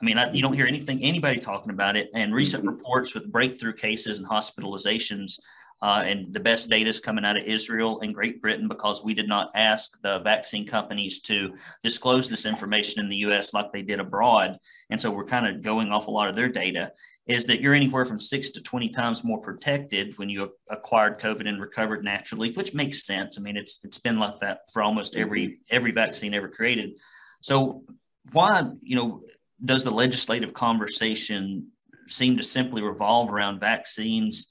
I 0.00 0.04
mean, 0.04 0.18
I, 0.18 0.32
you 0.32 0.40
don't 0.42 0.54
hear 0.54 0.66
anything, 0.66 1.02
anybody 1.02 1.38
talking 1.38 1.70
about 1.70 1.96
it. 1.96 2.10
And 2.14 2.34
recent 2.34 2.64
mm-hmm. 2.64 2.76
reports 2.76 3.14
with 3.14 3.30
breakthrough 3.30 3.74
cases 3.74 4.18
and 4.18 4.28
hospitalizations, 4.28 5.38
uh, 5.82 6.02
and 6.04 6.32
the 6.32 6.40
best 6.40 6.68
data 6.68 6.90
is 6.90 7.00
coming 7.00 7.24
out 7.24 7.36
of 7.36 7.44
Israel 7.44 8.00
and 8.00 8.14
Great 8.14 8.40
Britain 8.42 8.68
because 8.68 9.02
we 9.02 9.14
did 9.14 9.28
not 9.28 9.50
ask 9.54 9.98
the 10.02 10.18
vaccine 10.20 10.66
companies 10.66 11.20
to 11.22 11.54
disclose 11.82 12.28
this 12.28 12.44
information 12.44 13.00
in 13.00 13.08
the 13.08 13.16
US 13.16 13.54
like 13.54 13.72
they 13.72 13.82
did 13.82 13.98
abroad. 13.98 14.58
And 14.90 15.00
so 15.00 15.10
we're 15.10 15.24
kind 15.24 15.46
of 15.46 15.62
going 15.62 15.90
off 15.90 16.06
a 16.06 16.10
lot 16.10 16.28
of 16.28 16.36
their 16.36 16.48
data. 16.48 16.92
Is 17.30 17.46
that 17.46 17.60
you're 17.60 17.74
anywhere 17.74 18.04
from 18.04 18.18
six 18.18 18.50
to 18.50 18.60
20 18.60 18.88
times 18.88 19.22
more 19.22 19.40
protected 19.40 20.18
when 20.18 20.28
you 20.28 20.52
acquired 20.68 21.20
COVID 21.20 21.48
and 21.48 21.60
recovered 21.60 22.02
naturally, 22.02 22.52
which 22.52 22.74
makes 22.74 23.06
sense. 23.06 23.38
I 23.38 23.40
mean, 23.40 23.56
it's 23.56 23.80
it's 23.84 23.98
been 23.98 24.18
like 24.18 24.40
that 24.40 24.62
for 24.72 24.82
almost 24.82 25.14
every 25.14 25.46
mm-hmm. 25.46 25.76
every 25.76 25.92
vaccine 25.92 26.34
ever 26.34 26.48
created. 26.48 26.98
So 27.40 27.84
why, 28.32 28.62
you 28.82 28.96
know, 28.96 29.22
does 29.64 29.84
the 29.84 29.90
legislative 29.90 30.54
conversation 30.54 31.68
seem 32.08 32.36
to 32.36 32.42
simply 32.42 32.82
revolve 32.82 33.30
around 33.30 33.60
vaccines 33.60 34.48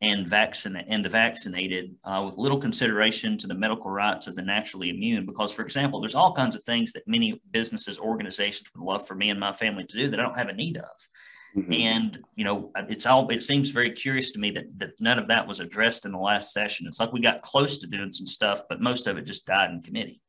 and 0.00 0.28
vaccine 0.28 0.76
and 0.76 1.04
the 1.04 1.08
vaccinated 1.08 1.94
uh, 2.04 2.22
with 2.24 2.36
little 2.36 2.60
consideration 2.60 3.36
to 3.38 3.46
the 3.46 3.54
medical 3.54 3.90
rights 3.90 4.26
of 4.26 4.36
the 4.36 4.42
naturally 4.42 4.90
immune 4.90 5.26
because 5.26 5.50
for 5.50 5.62
example 5.62 6.00
there's 6.00 6.14
all 6.14 6.32
kinds 6.32 6.54
of 6.54 6.62
things 6.62 6.92
that 6.92 7.08
many 7.08 7.40
businesses 7.50 7.98
organizations 7.98 8.68
would 8.74 8.84
love 8.84 9.08
for 9.08 9.16
me 9.16 9.30
and 9.30 9.40
my 9.40 9.52
family 9.52 9.84
to 9.84 9.96
do 9.96 10.08
that 10.08 10.20
i 10.20 10.22
don't 10.22 10.38
have 10.38 10.48
a 10.48 10.52
need 10.52 10.76
of 10.76 11.08
mm-hmm. 11.56 11.72
and 11.72 12.18
you 12.36 12.44
know 12.44 12.70
it's 12.88 13.06
all 13.06 13.28
it 13.30 13.42
seems 13.42 13.70
very 13.70 13.90
curious 13.90 14.30
to 14.32 14.38
me 14.38 14.50
that, 14.50 14.66
that 14.78 15.00
none 15.00 15.18
of 15.18 15.28
that 15.28 15.46
was 15.46 15.60
addressed 15.60 16.04
in 16.04 16.12
the 16.12 16.18
last 16.18 16.52
session 16.52 16.86
it's 16.86 17.00
like 17.00 17.12
we 17.12 17.20
got 17.20 17.42
close 17.42 17.78
to 17.78 17.86
doing 17.86 18.12
some 18.12 18.26
stuff 18.26 18.62
but 18.68 18.80
most 18.80 19.06
of 19.06 19.16
it 19.16 19.26
just 19.26 19.46
died 19.46 19.70
in 19.70 19.82
committee 19.82 20.20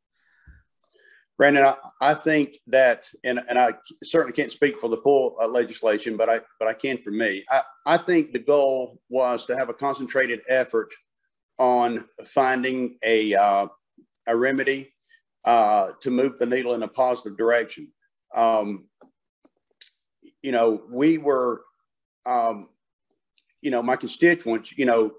Brandon, 1.38 1.68
I, 1.68 1.76
I, 2.02 2.14
think 2.16 2.58
that, 2.68 3.08
and, 3.24 3.40
and 3.48 3.58
I 3.58 3.72
certainly 4.04 4.34
can't 4.34 4.52
speak 4.52 4.78
for 4.78 4.90
the 4.90 4.98
full 4.98 5.38
uh, 5.42 5.48
legislation, 5.48 6.18
but 6.18 6.30
I 6.30 6.42
but 6.60 6.68
I 6.68 6.74
can 6.74 6.98
for 6.98 7.12
me. 7.12 7.46
I, 7.50 7.62
I 7.86 7.96
think 7.96 8.34
the 8.34 8.40
goal 8.40 9.00
was 9.08 9.46
to 9.46 9.56
have 9.56 9.70
a 9.70 9.74
concentrated 9.74 10.42
effort 10.50 10.94
on 11.58 12.04
finding 12.26 12.98
a 13.04 13.36
uh, 13.36 13.68
a 14.28 14.36
remedy 14.36 14.94
uh, 15.46 15.92
to 16.02 16.12
move 16.12 16.38
the 16.38 16.46
needle 16.46 16.74
in 16.74 16.84
a 16.84 16.90
positive 16.90 17.38
direction. 17.38 17.88
Um, 18.36 18.89
you 20.42 20.52
know, 20.52 20.82
we 20.90 21.18
were, 21.18 21.62
um, 22.26 22.70
you 23.62 23.72
know, 23.72 23.82
my 23.82 23.96
constituents. 23.96 24.78
You 24.78 24.86
know, 24.86 25.12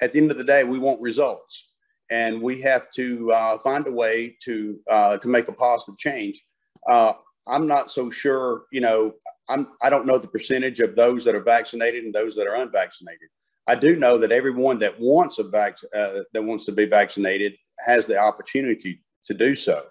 at 0.00 0.12
the 0.12 0.18
end 0.18 0.30
of 0.30 0.38
the 0.38 0.44
day, 0.44 0.64
we 0.64 0.78
want 0.78 1.00
results 1.00 1.66
and 2.10 2.40
we 2.42 2.60
have 2.60 2.90
to 2.92 3.32
uh, 3.32 3.58
find 3.58 3.86
a 3.86 3.92
way 3.92 4.36
to 4.42 4.78
uh, 4.90 5.16
to 5.18 5.28
make 5.28 5.48
a 5.48 5.52
positive 5.52 5.98
change. 5.98 6.42
Uh, 6.88 7.12
I'm 7.48 7.66
not 7.66 7.90
so 7.90 8.10
sure. 8.10 8.62
You 8.72 8.80
know, 8.80 9.14
I'm 9.48 9.68
I 9.82 9.90
don't 9.90 10.06
know 10.06 10.18
the 10.18 10.28
percentage 10.28 10.80
of 10.80 10.96
those 10.96 11.24
that 11.24 11.34
are 11.34 11.42
vaccinated 11.42 12.04
and 12.04 12.14
those 12.14 12.34
that 12.36 12.46
are 12.46 12.56
unvaccinated. 12.56 13.28
I 13.66 13.76
do 13.76 13.96
know 13.96 14.18
that 14.18 14.32
everyone 14.32 14.78
that 14.80 14.98
wants 14.98 15.38
a 15.38 15.44
vac- 15.44 15.78
uh, 15.94 16.20
that 16.32 16.42
wants 16.42 16.64
to 16.66 16.72
be 16.72 16.86
vaccinated 16.86 17.54
has 17.86 18.06
the 18.06 18.18
opportunity 18.18 19.02
to 19.24 19.34
do 19.34 19.54
so. 19.54 19.84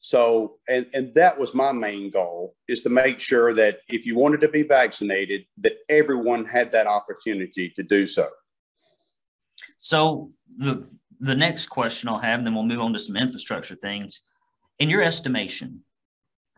So, 0.00 0.56
and, 0.66 0.86
and 0.94 1.14
that 1.14 1.38
was 1.38 1.54
my 1.54 1.72
main 1.72 2.10
goal 2.10 2.56
is 2.68 2.80
to 2.82 2.88
make 2.88 3.20
sure 3.20 3.52
that 3.54 3.80
if 3.88 4.06
you 4.06 4.16
wanted 4.16 4.40
to 4.40 4.48
be 4.48 4.62
vaccinated, 4.62 5.44
that 5.58 5.74
everyone 5.90 6.46
had 6.46 6.72
that 6.72 6.86
opportunity 6.86 7.70
to 7.76 7.82
do 7.82 8.06
so. 8.06 8.28
So 9.78 10.32
the 10.58 10.88
the 11.22 11.34
next 11.34 11.66
question 11.66 12.08
I'll 12.08 12.18
have, 12.18 12.44
then 12.44 12.54
we'll 12.54 12.64
move 12.64 12.80
on 12.80 12.94
to 12.94 12.98
some 12.98 13.14
infrastructure 13.14 13.74
things. 13.74 14.22
In 14.78 14.88
your 14.88 15.02
estimation, 15.02 15.84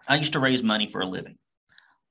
I 0.07 0.15
used 0.15 0.35
to 0.35 0.39
raise 0.39 0.63
money 0.63 0.87
for 0.87 1.01
a 1.01 1.07
living. 1.07 1.37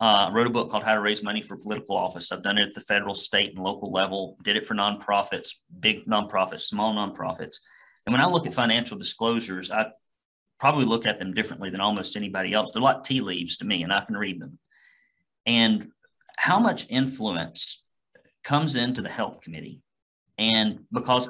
Uh, 0.02 0.28
I 0.28 0.32
wrote 0.32 0.48
a 0.48 0.50
book 0.50 0.70
called 0.70 0.84
How 0.84 0.96
to 0.96 1.00
Raise 1.00 1.24
Money 1.24 1.42
for 1.42 1.56
Political 1.56 1.96
Office. 1.96 2.30
I've 2.30 2.44
done 2.44 2.58
it 2.58 2.68
at 2.68 2.74
the 2.74 2.82
federal, 2.82 3.16
state, 3.16 3.52
and 3.56 3.64
local 3.64 3.90
level. 3.90 4.36
Did 4.44 4.58
it 4.58 4.66
for 4.66 4.74
nonprofits, 4.74 5.52
big 5.80 6.06
nonprofits, 6.06 6.64
small 6.64 6.94
nonprofits. 6.94 7.58
And 8.06 8.12
when 8.12 8.22
I 8.22 8.26
look 8.26 8.46
at 8.46 8.54
financial 8.54 8.98
disclosures, 8.98 9.72
I 9.72 9.92
probably 10.62 10.86
look 10.86 11.06
at 11.06 11.20
them 11.20 11.34
differently 11.34 11.70
than 11.70 11.82
almost 11.82 12.16
anybody 12.16 12.54
else. 12.54 12.72
They're 12.72 12.82
like 12.82 13.04
tea 13.04 13.20
leaves 13.20 13.58
to 13.58 13.66
me, 13.66 13.84
and 13.84 13.92
I 13.92 14.06
can 14.06 14.16
read 14.16 14.40
them. 14.40 14.60
And 15.46 15.90
how 16.38 16.60
much 16.60 16.86
influence 16.90 17.82
comes 18.44 18.76
into 18.76 19.02
the 19.02 19.10
health 19.10 19.42
committee 19.42 19.82
and 20.38 20.86
because 20.92 21.30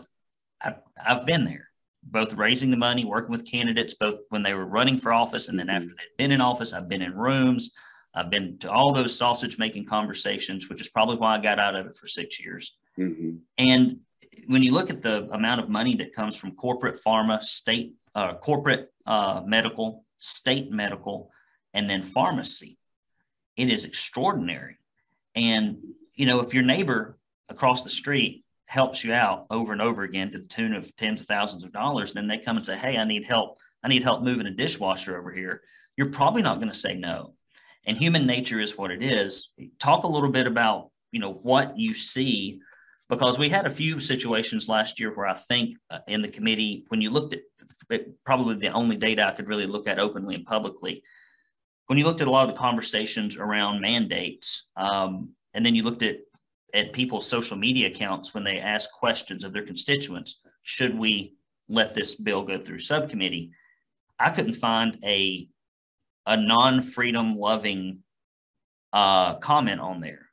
I've, 0.61 0.79
I've 1.03 1.25
been 1.25 1.45
there, 1.45 1.69
both 2.03 2.33
raising 2.33 2.71
the 2.71 2.77
money, 2.77 3.03
working 3.03 3.31
with 3.31 3.49
candidates, 3.49 3.93
both 3.93 4.19
when 4.29 4.41
they 4.41 4.53
were 4.53 4.65
running 4.65 4.97
for 4.97 5.11
office 5.11 5.49
and 5.49 5.59
then 5.59 5.67
mm-hmm. 5.67 5.75
after 5.75 5.89
they'd 5.89 6.17
been 6.17 6.31
in 6.31 6.41
office, 6.41 6.73
I've 6.73 6.87
been 6.87 7.01
in 7.01 7.15
rooms. 7.15 7.71
I've 8.13 8.29
been 8.29 8.57
to 8.59 8.71
all 8.71 8.93
those 8.93 9.17
sausage 9.17 9.57
making 9.57 9.85
conversations, 9.85 10.69
which 10.69 10.81
is 10.81 10.89
probably 10.89 11.17
why 11.17 11.35
I 11.35 11.39
got 11.39 11.59
out 11.59 11.75
of 11.75 11.87
it 11.87 11.97
for 11.97 12.07
six 12.07 12.39
years. 12.39 12.75
Mm-hmm. 12.97 13.37
And 13.57 13.99
when 14.47 14.63
you 14.63 14.71
look 14.71 14.89
at 14.89 15.01
the 15.01 15.29
amount 15.31 15.61
of 15.61 15.69
money 15.69 15.95
that 15.97 16.13
comes 16.13 16.35
from 16.35 16.51
corporate 16.51 16.99
pharma, 17.05 17.41
state, 17.43 17.95
uh, 18.15 18.35
corporate 18.35 18.91
uh, 19.05 19.41
medical, 19.45 20.05
state 20.19 20.71
medical, 20.71 21.31
and 21.73 21.89
then 21.89 22.03
pharmacy, 22.03 22.77
it 23.57 23.69
is 23.69 23.85
extraordinary. 23.85 24.77
And, 25.35 25.77
you 26.15 26.25
know, 26.25 26.41
if 26.41 26.53
your 26.53 26.63
neighbor 26.63 27.17
across 27.49 27.83
the 27.83 27.89
street 27.89 28.43
helps 28.65 29.03
you 29.03 29.13
out 29.13 29.45
over 29.49 29.73
and 29.73 29.81
over 29.81 30.03
again 30.03 30.31
to 30.31 30.39
the 30.39 30.47
tune 30.47 30.73
of 30.73 30.95
tens 30.95 31.21
of 31.21 31.27
thousands 31.27 31.63
of 31.63 31.73
dollars, 31.73 32.13
then 32.13 32.27
they 32.27 32.37
come 32.37 32.57
and 32.57 32.65
say, 32.65 32.77
Hey, 32.77 32.97
I 32.97 33.03
need 33.03 33.25
help. 33.25 33.57
I 33.83 33.87
need 33.87 34.03
help 34.03 34.21
moving 34.21 34.47
a 34.47 34.51
dishwasher 34.51 35.17
over 35.17 35.31
here. 35.31 35.61
You're 35.97 36.11
probably 36.11 36.41
not 36.41 36.57
going 36.57 36.69
to 36.69 36.77
say 36.77 36.93
no. 36.93 37.33
And 37.85 37.97
human 37.97 38.25
nature 38.27 38.59
is 38.59 38.77
what 38.77 38.91
it 38.91 39.03
is. 39.03 39.49
Talk 39.79 40.03
a 40.03 40.07
little 40.07 40.29
bit 40.29 40.47
about, 40.47 40.91
you 41.11 41.19
know, 41.19 41.33
what 41.33 41.77
you 41.77 41.93
see 41.93 42.61
because 43.11 43.37
we 43.37 43.49
had 43.49 43.67
a 43.67 43.69
few 43.69 43.99
situations 43.99 44.69
last 44.69 44.97
year 44.97 45.13
where 45.13 45.27
I 45.27 45.33
think 45.33 45.77
uh, 45.89 45.99
in 46.07 46.21
the 46.21 46.29
committee, 46.29 46.85
when 46.87 47.01
you 47.01 47.09
looked 47.09 47.35
at 47.35 48.01
probably 48.25 48.55
the 48.55 48.69
only 48.69 48.95
data 48.95 49.27
I 49.27 49.31
could 49.31 49.49
really 49.49 49.65
look 49.65 49.85
at 49.85 49.99
openly 49.99 50.33
and 50.33 50.45
publicly, 50.45 51.03
when 51.87 51.99
you 51.99 52.05
looked 52.05 52.21
at 52.21 52.29
a 52.29 52.31
lot 52.31 52.47
of 52.47 52.55
the 52.55 52.59
conversations 52.59 53.35
around 53.35 53.81
mandates, 53.81 54.69
um, 54.77 55.31
and 55.53 55.65
then 55.65 55.75
you 55.75 55.83
looked 55.83 56.03
at 56.03 56.19
at 56.73 56.93
people's 56.93 57.27
social 57.27 57.57
media 57.57 57.89
accounts 57.89 58.33
when 58.33 58.45
they 58.45 58.59
ask 58.59 58.89
questions 58.93 59.43
of 59.43 59.51
their 59.51 59.65
constituents, 59.65 60.39
should 60.61 60.97
we 60.97 61.35
let 61.67 61.93
this 61.93 62.15
bill 62.15 62.43
go 62.43 62.57
through 62.57 62.79
subcommittee? 62.79 63.51
I 64.17 64.29
couldn't 64.29 64.53
find 64.53 64.97
a 65.03 65.49
a 66.25 66.37
non-freedom 66.37 67.35
loving 67.35 68.03
uh, 68.93 69.35
comment 69.35 69.81
on 69.81 69.99
there 69.99 70.30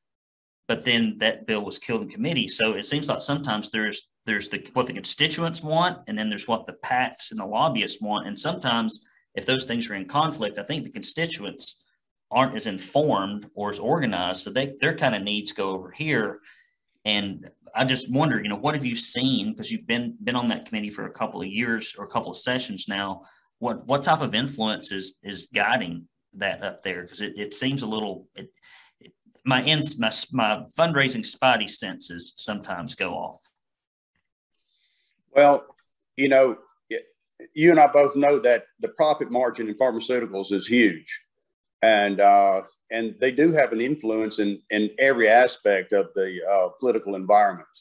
but 0.69 0.85
then 0.85 1.17
that 1.19 1.47
bill 1.47 1.65
was 1.65 1.79
killed 1.79 2.03
in 2.03 2.11
committee. 2.11 2.47
So 2.47 2.75
it 2.75 2.85
seems 2.85 3.09
like 3.09 3.23
sometimes 3.23 3.71
there's 3.71 4.07
there's 4.27 4.51
the 4.51 4.65
what 4.75 4.87
the 4.87 4.93
constituents 4.93 5.63
want, 5.63 5.99
and 6.07 6.17
then 6.17 6.29
there's 6.29 6.47
what 6.47 6.67
the 6.67 6.77
PACs 6.85 7.31
and 7.31 7.41
the 7.41 7.47
lobbyists 7.47 8.03
want. 8.03 8.29
And 8.29 8.39
sometimes 8.39 9.03
if 9.35 9.47
those 9.47 9.65
things 9.65 9.89
are 9.89 9.95
in 9.95 10.07
conflict, 10.07 10.59
I 10.59 10.63
think 10.63 10.85
the 10.85 10.91
constituents 10.91 11.83
aren't 12.31 12.55
as 12.55 12.67
informed 12.67 13.49
or 13.55 13.71
as 13.71 13.79
organized, 13.79 14.43
so 14.43 14.51
they 14.51 14.75
their 14.81 14.97
kind 14.97 15.15
of 15.15 15.23
needs 15.23 15.53
go 15.53 15.71
over 15.71 15.91
here. 15.91 16.41
And 17.07 17.49
I 17.75 17.85
just 17.85 18.11
wonder, 18.11 18.39
you 18.43 18.51
know, 18.51 18.57
what 18.57 18.75
have 18.75 18.85
you 18.85 18.95
seen 18.95 19.53
because 19.53 19.73
you've 19.73 19.87
been 19.87 20.19
been 20.23 20.37
on 20.37 20.49
that 20.49 20.67
committee 20.67 20.91
for 20.91 21.07
a 21.07 21.13
couple 21.13 21.41
of 21.41 21.49
years 21.49 21.95
or 21.99 22.05
a 22.05 22.09
couple 22.09 22.31
of 22.31 22.37
sessions 22.37 22.87
now? 22.89 23.23
What 23.59 23.87
what 23.87 24.05
type 24.05 24.21
of 24.21 24.35
influence 24.35 24.93
is 24.93 25.19
is 25.23 25.49
guiding 25.55 26.09
that 26.35 26.63
up 26.63 26.83
there? 26.83 27.03
Because 27.03 27.23
it, 27.23 27.33
it 27.39 27.55
seems 27.55 27.81
a 27.81 27.87
little 27.87 28.29
it, 28.37 28.51
my 29.49 29.63
ins 29.63 29.99
my, 29.99 30.13
my 30.33 30.63
fundraising 30.79 31.25
spidey 31.25 31.71
senses 31.71 32.35
sometimes 32.37 32.95
go 32.95 33.15
off. 33.15 33.41
Well 35.35 35.65
you 36.17 36.29
know 36.29 36.59
you 37.55 37.71
and 37.71 37.81
i 37.81 37.87
both 37.87 38.15
know 38.17 38.39
that 38.39 38.65
the 38.81 38.89
profit 38.89 39.31
margin 39.31 39.69
in 39.69 39.75
pharmaceuticals 39.75 40.53
is 40.53 40.67
huge. 40.67 41.11
And 41.81 42.21
uh, 42.21 42.63
and 42.91 43.15
they 43.21 43.31
do 43.31 43.53
have 43.53 43.73
an 43.73 43.81
influence 43.81 44.39
in 44.39 44.61
in 44.71 44.91
every 44.99 45.29
aspect 45.29 45.93
of 45.93 46.09
the 46.15 46.41
uh, 46.53 46.69
political 46.81 47.15
environment. 47.15 47.77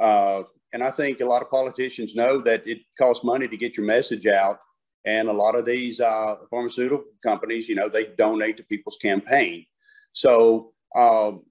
Uh, 0.00 0.42
and 0.72 0.82
i 0.82 0.90
think 0.90 1.20
a 1.20 1.30
lot 1.32 1.42
of 1.42 1.50
politicians 1.50 2.16
know 2.16 2.40
that 2.48 2.66
it 2.66 2.80
costs 2.98 3.22
money 3.22 3.46
to 3.48 3.56
get 3.56 3.76
your 3.76 3.86
message 3.86 4.26
out. 4.26 4.58
And 5.06 5.28
a 5.28 5.38
lot 5.44 5.54
of 5.54 5.66
these 5.66 6.00
uh, 6.00 6.36
pharmaceutical 6.50 7.04
companies 7.22 7.68
you 7.68 7.76
know 7.76 7.88
they 7.88 8.06
donate 8.24 8.56
to 8.56 8.64
people's 8.64 8.96
campaign. 8.96 9.66
So 10.12 10.73
um, 10.94 11.42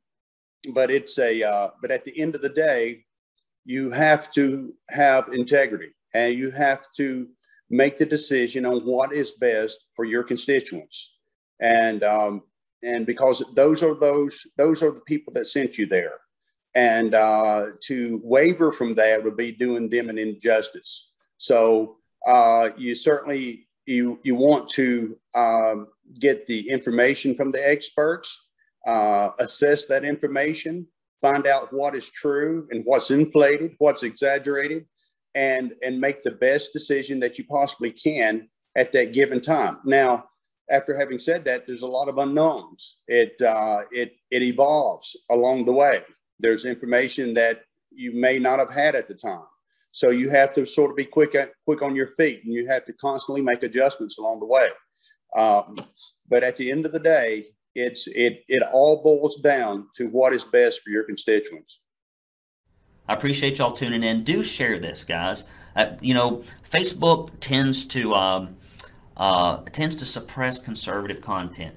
but 0.74 0.90
it's 0.90 1.18
a 1.20 1.44
uh, 1.44 1.70
but 1.82 1.92
at 1.92 2.04
the 2.04 2.18
end 2.20 2.36
of 2.36 2.42
the 2.42 2.50
day, 2.50 3.06
you 3.66 3.92
have 3.92 4.32
to 4.34 4.74
have 4.90 5.30
integrity 5.34 5.92
and 6.14 6.36
you 6.36 6.52
have 6.52 6.86
to 6.98 7.28
make 7.70 7.98
the 7.98 8.06
decision 8.06 8.66
on 8.66 8.82
what 8.82 9.14
is 9.14 9.32
best 9.32 9.78
for 9.96 10.06
your 10.06 10.24
constituents. 10.24 11.14
And 11.60 12.04
um, 12.04 12.44
and 12.84 13.06
because 13.06 13.44
those 13.56 13.82
are 13.82 13.96
those 13.96 14.46
those 14.58 14.82
are 14.84 14.92
the 14.92 15.02
people 15.02 15.34
that 15.34 15.48
sent 15.48 15.78
you 15.78 15.86
there. 15.86 16.20
And 16.76 17.14
uh, 17.14 17.68
to 17.84 18.20
waver 18.24 18.72
from 18.72 18.96
that 18.96 19.24
would 19.24 19.38
be 19.38 19.52
doing 19.52 19.90
them 19.90 20.10
an 20.10 20.18
injustice. 20.18 21.12
So 21.38 21.98
uh, 22.26 22.70
you 22.78 22.96
certainly 22.96 23.68
you 23.86 24.20
you 24.24 24.36
want 24.36 24.70
to 24.70 25.18
um, 25.36 25.88
get 26.20 26.48
the 26.48 26.70
information 26.70 27.36
from 27.36 27.52
the 27.52 27.68
experts 27.68 28.43
uh, 28.86 29.30
assess 29.40 29.86
that 29.88 30.04
information, 30.04 30.88
find 31.22 31.48
out 31.48 31.74
what 31.74 31.96
is 31.96 32.10
true 32.10 32.68
and 32.72 32.84
what's 32.86 33.12
inflated, 33.12 33.74
what's 33.78 34.04
exaggerated, 34.04 34.86
and 35.36 35.74
and 35.84 36.00
make 36.00 36.24
the 36.24 36.32
best 36.32 36.74
decision 36.74 37.20
that 37.20 37.38
you 37.38 37.46
possibly 37.46 37.92
can 37.92 38.48
at 38.76 38.92
that 38.92 39.14
given 39.14 39.42
time. 39.42 39.80
Now, 39.86 40.26
after 40.70 40.98
having 40.98 41.20
said 41.20 41.46
that, 41.46 41.66
there's 41.66 41.82
a 41.82 41.88
lot 41.88 42.08
of 42.08 42.18
unknowns. 42.18 42.98
It 43.08 43.42
uh, 43.42 43.84
it 43.92 44.14
it 44.32 44.44
evolves 44.44 45.16
along 45.30 45.66
the 45.66 45.74
way. 45.74 46.02
There's 46.40 46.66
information 46.66 47.34
that 47.36 47.62
you 47.92 48.14
may 48.14 48.40
not 48.40 48.60
have 48.60 48.72
had 48.72 48.96
at 48.96 49.08
the 49.08 49.14
time. 49.14 49.46
So 49.92 50.10
you 50.10 50.30
have 50.30 50.56
to 50.56 50.66
sort 50.66 50.90
of 50.90 50.98
be 50.98 51.06
quick 51.06 51.36
at, 51.36 51.52
quick 51.66 51.84
on 51.84 51.96
your 51.96 52.08
feet, 52.08 52.42
and 52.44 52.54
you 52.54 52.68
have 52.68 52.84
to 52.86 52.94
constantly 52.94 53.42
make 53.42 53.62
adjustments 53.62 54.18
along 54.18 54.40
the 54.40 54.48
way. 54.48 54.70
Um, 55.36 55.76
but 56.28 56.44
at 56.44 56.58
the 56.58 56.72
end 56.72 56.88
of 56.88 56.92
the 56.92 57.00
day, 57.00 57.46
it's 57.76 58.08
it 58.08 58.44
it 58.48 58.64
all 58.72 59.02
boils 59.04 59.40
down 59.42 59.88
to 59.96 60.08
what 60.08 60.34
is 60.34 60.44
best 60.44 60.82
for 60.82 60.90
your 60.90 61.04
constituents. 61.04 61.80
I 63.08 63.14
appreciate 63.14 63.58
y'all 63.58 63.74
tuning 63.74 64.04
in. 64.04 64.24
Do 64.24 64.44
share 64.44 64.80
this, 64.80 65.04
guys. 65.04 65.44
Uh, 65.76 65.88
you 66.02 66.14
know, 66.14 66.44
Facebook 66.70 67.32
tends 67.40 67.86
to 67.86 68.14
um, 68.14 68.58
uh, 69.18 69.58
tends 69.72 69.96
to 69.98 70.06
suppress 70.06 70.60
conservative 70.60 71.22
content. 71.22 71.76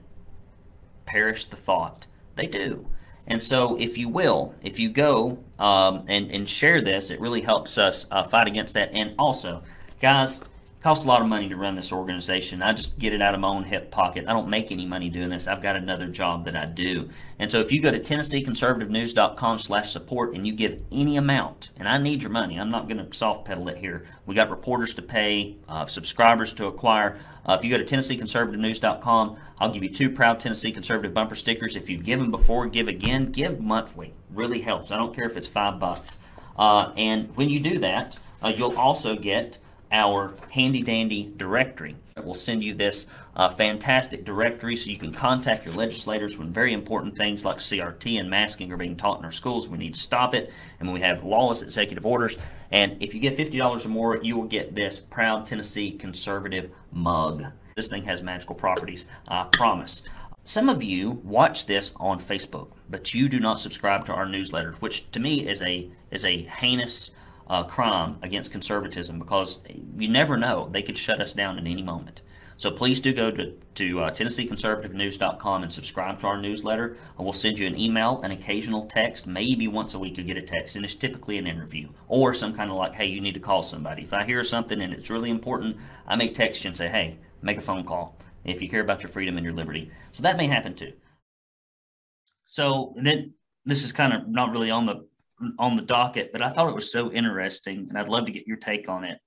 Perish 1.05 1.47
the 1.47 1.57
thought. 1.57 2.07
They 2.37 2.47
do. 2.47 2.87
And 3.29 3.43
so, 3.43 3.77
if 3.77 3.99
you 3.99 4.09
will, 4.09 4.55
if 4.63 4.79
you 4.79 4.89
go 4.89 5.39
um, 5.59 6.05
and, 6.07 6.31
and 6.31 6.49
share 6.49 6.81
this, 6.81 7.11
it 7.11 7.21
really 7.21 7.41
helps 7.41 7.77
us 7.77 8.07
uh, 8.13 8.23
fight 8.23 8.47
against 8.47 8.75
that. 8.75 8.91
And 8.93 9.15
also, 9.19 9.65
guys, 10.01 10.41
costs 10.87 11.05
a 11.05 11.09
lot 11.09 11.21
of 11.21 11.27
money 11.27 11.49
to 11.49 11.57
run 11.57 11.75
this 11.75 11.91
organization. 11.91 12.63
I 12.63 12.73
just 12.73 12.97
get 12.97 13.13
it 13.13 13.21
out 13.21 13.35
of 13.35 13.41
my 13.41 13.49
own 13.49 13.65
hip 13.65 13.91
pocket. 13.91 14.25
I 14.29 14.33
don't 14.33 14.49
make 14.49 14.71
any 14.71 14.87
money 14.87 15.09
doing 15.09 15.31
this. 15.31 15.49
I've 15.49 15.61
got 15.61 15.75
another 15.75 16.07
job 16.07 16.45
that 16.45 16.55
I 16.55 16.65
do. 16.65 17.11
And 17.41 17.51
so 17.51 17.59
if 17.59 17.73
you 17.73 17.83
go 17.83 17.91
to 17.91 17.99
TennesseeConservativeNews.com 17.99 19.59
slash 19.59 19.91
support 19.91 20.37
and 20.37 20.47
you 20.47 20.53
give 20.53 20.81
any 20.93 21.17
amount, 21.17 21.71
and 21.77 21.89
I 21.89 21.99
need 21.99 22.23
your 22.23 22.31
money, 22.31 22.57
I'm 22.57 22.71
not 22.71 22.89
going 22.89 23.05
to 23.05 23.17
soft 23.17 23.47
pedal 23.47 23.67
it 23.67 23.79
here. 23.79 24.07
We 24.27 24.37
got 24.37 24.49
reporters 24.49 24.95
to 24.95 25.03
pay, 25.03 25.57
uh, 25.69 25.87
subscribers 25.87 26.53
to 26.53 26.67
acquire. 26.67 27.19
Uh, 27.45 27.57
if 27.59 27.65
you 27.65 27.71
go 27.77 27.83
to 27.83 27.97
TennesseeConservativeNews.com, 27.97 29.39
I'll 29.59 29.73
give 29.73 29.83
you 29.83 29.91
two 29.93 30.09
proud 30.09 30.39
Tennessee 30.39 30.71
Conservative 30.71 31.13
bumper 31.13 31.35
stickers. 31.35 31.75
If 31.75 31.91
you've 31.91 32.05
given 32.05 32.31
before, 32.31 32.65
give 32.69 32.87
again. 32.87 33.33
Give 33.33 33.59
monthly. 33.59 34.15
Really 34.33 34.61
helps. 34.61 34.93
I 34.93 34.99
don't 34.99 35.13
care 35.13 35.27
if 35.27 35.37
it's 35.37 35.49
five 35.49 35.81
bucks. 35.81 36.17
Uh, 36.57 36.93
and 36.97 37.37
when 37.37 37.51
you 37.51 37.59
do 37.59 37.81
that, 37.81 38.17
uh, 38.41 38.53
you'll 38.57 38.79
also 38.79 39.17
get 39.17 39.59
our 39.93 40.35
handy 40.51 40.83
dandy 40.83 41.33
directory. 41.37 41.97
We'll 42.23 42.35
send 42.35 42.65
you 42.65 42.75
this 42.75 43.07
uh, 43.37 43.51
fantastic 43.51 44.25
directory 44.25 44.75
so 44.77 44.91
you 44.91 44.97
can 44.97 45.13
contact 45.13 45.67
your 45.67 45.75
legislators 45.75 46.39
when 46.39 46.53
very 46.53 46.73
important 46.73 47.17
things 47.17 47.45
like 47.45 47.59
CRT 47.59 48.19
and 48.19 48.31
masking 48.31 48.73
are 48.73 48.77
being 48.77 48.97
taught 48.97 49.19
in 49.19 49.25
our 49.25 49.33
schools. 49.33 49.69
We 49.69 49.79
need 49.79 49.95
to 49.95 50.01
stop 50.01 50.35
it, 50.35 50.51
and 50.81 50.89
when 50.89 50.95
we 50.95 51.01
have 51.01 51.25
lawless 51.25 51.63
executive 51.63 52.07
orders. 52.07 52.37
And 52.71 52.97
if 53.01 53.15
you 53.15 53.21
get 53.21 53.37
$50 53.37 53.85
or 53.85 53.89
more, 53.89 54.17
you 54.23 54.37
will 54.37 54.49
get 54.49 54.75
this 54.75 54.99
Proud 54.99 55.47
Tennessee 55.47 55.93
Conservative 55.93 56.71
mug. 56.91 57.45
This 57.77 57.89
thing 57.89 58.05
has 58.05 58.23
magical 58.23 58.55
properties, 58.55 59.05
I 59.29 59.45
promise. 59.53 60.03
Some 60.47 60.69
of 60.69 60.83
you 60.83 61.11
watch 61.25 61.67
this 61.67 61.93
on 61.97 62.21
Facebook, 62.21 62.69
but 62.89 63.13
you 63.13 63.29
do 63.29 63.41
not 63.41 63.61
subscribe 63.61 64.07
to 64.07 64.13
our 64.13 64.27
newsletter, 64.27 64.77
which 64.81 65.11
to 65.11 65.21
me 65.21 65.47
is 65.47 65.61
a 65.61 65.91
is 66.11 66.25
a 66.25 66.45
heinous 66.45 67.11
uh, 67.49 67.65
crime 67.65 68.19
against 68.23 68.51
conservatism 68.51 69.19
because 69.19 69.61
you 69.97 70.09
never 70.09 70.37
know. 70.37 70.69
They 70.71 70.83
could 70.83 70.99
shut 70.99 71.21
us 71.21 71.33
down 71.33 71.59
at 71.59 71.67
any 71.67 71.83
moment. 71.83 72.21
So 72.59 72.71
please 72.71 73.01
do 73.01 73.13
go 73.13 73.31
to, 73.31 73.53
to 73.75 74.01
uh, 74.01 74.11
TennesseeConservativeNews.com 74.13 75.63
and 75.63 75.73
subscribe 75.73 76.21
to 76.21 76.27
our 76.27 76.41
newsletter. 76.41 76.97
We'll 77.19 77.35
send 77.35 77.59
you 77.59 77.67
an 77.67 77.79
email, 77.79 78.23
an 78.23 78.31
occasional 78.31 78.87
text, 78.87 79.27
maybe 79.27 79.69
once 79.69 79.93
a 79.93 79.99
week 79.99 80.17
you 80.17 80.25
get 80.25 80.39
a 80.39 80.43
text, 80.43 80.75
and 80.75 80.85
it's 80.85 80.95
typically 80.95 81.37
an 81.37 81.47
interview 81.47 81.91
or 82.09 82.33
some 82.33 82.55
kind 82.55 82.71
of 82.71 82.77
like, 82.79 82.95
hey, 82.95 83.07
you 83.07 83.21
need 83.21 83.35
to 83.35 83.41
call 83.41 83.63
somebody. 83.63 84.05
If 84.05 84.15
I 84.15 84.25
hear 84.25 84.43
something 84.43 84.81
and 84.81 84.95
it's 84.95 85.11
really 85.11 85.29
important, 85.29 85.77
I 86.07 86.17
may 86.17 86.31
text 86.31 86.65
you 86.65 86.69
and 86.69 86.77
say, 86.77 86.89
hey, 86.89 87.19
make 87.43 87.59
a 87.59 87.63
phone 87.63 87.85
call 87.85 88.17
if 88.45 88.63
you 88.63 88.71
care 88.71 88.81
about 88.81 89.03
your 89.03 89.11
freedom 89.11 89.37
and 89.37 89.45
your 89.45 89.53
liberty. 89.53 89.91
So 90.13 90.23
that 90.23 90.39
may 90.39 90.47
happen 90.47 90.75
too. 90.75 90.95
So 92.47 92.95
then 92.97 93.35
this 93.67 93.85
is 93.85 93.93
kind 93.93 94.15
of 94.15 94.29
not 94.29 94.53
really 94.53 94.71
on 94.71 94.87
the 94.87 95.07
on 95.59 95.77
the 95.77 95.83
docket, 95.83 96.33
but 96.33 96.43
I 96.43 96.49
thought 96.51 96.69
it 96.69 96.75
was 96.75 96.91
so 96.91 97.13
interesting, 97.13 97.87
and 97.89 97.99
I'd 97.99 98.09
love 98.09 98.27
to 98.27 98.33
get 98.33 98.47
your 98.47 98.57
take 98.57 98.89
on 98.89 99.05
it. 99.05 99.19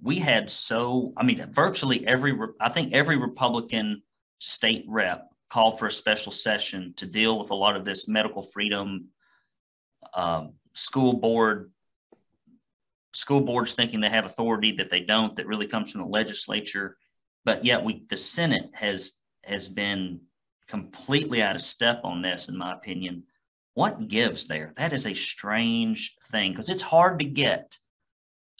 We 0.00 0.18
had 0.18 0.48
so, 0.48 1.12
I 1.16 1.24
mean, 1.24 1.44
virtually 1.50 2.06
every, 2.06 2.36
I 2.60 2.68
think 2.68 2.92
every 2.92 3.16
Republican 3.16 4.02
state 4.38 4.84
rep 4.88 5.28
called 5.50 5.78
for 5.78 5.86
a 5.86 5.92
special 5.92 6.32
session 6.32 6.94
to 6.96 7.06
deal 7.06 7.38
with 7.38 7.50
a 7.50 7.54
lot 7.54 7.76
of 7.76 7.84
this 7.84 8.06
medical 8.06 8.42
freedom, 8.42 9.08
um, 10.14 10.52
school 10.72 11.14
board, 11.14 11.72
school 13.12 13.40
boards 13.40 13.74
thinking 13.74 14.00
they 14.00 14.08
have 14.08 14.24
authority 14.24 14.72
that 14.72 14.90
they 14.90 15.00
don't, 15.00 15.34
that 15.36 15.46
really 15.46 15.66
comes 15.66 15.90
from 15.90 16.02
the 16.02 16.06
legislature. 16.06 16.96
But 17.44 17.64
yet, 17.64 17.82
we 17.82 18.04
the 18.08 18.16
Senate 18.16 18.70
has 18.74 19.12
has 19.44 19.68
been 19.68 20.20
completely 20.68 21.42
out 21.42 21.56
of 21.56 21.62
step 21.62 22.02
on 22.04 22.22
this, 22.22 22.48
in 22.48 22.56
my 22.56 22.72
opinion. 22.72 23.24
What 23.80 24.08
gives 24.08 24.46
there? 24.46 24.74
That 24.76 24.92
is 24.92 25.06
a 25.06 25.14
strange 25.14 26.14
thing 26.30 26.52
because 26.52 26.68
it's 26.68 26.82
hard 26.82 27.18
to 27.20 27.24
get 27.24 27.78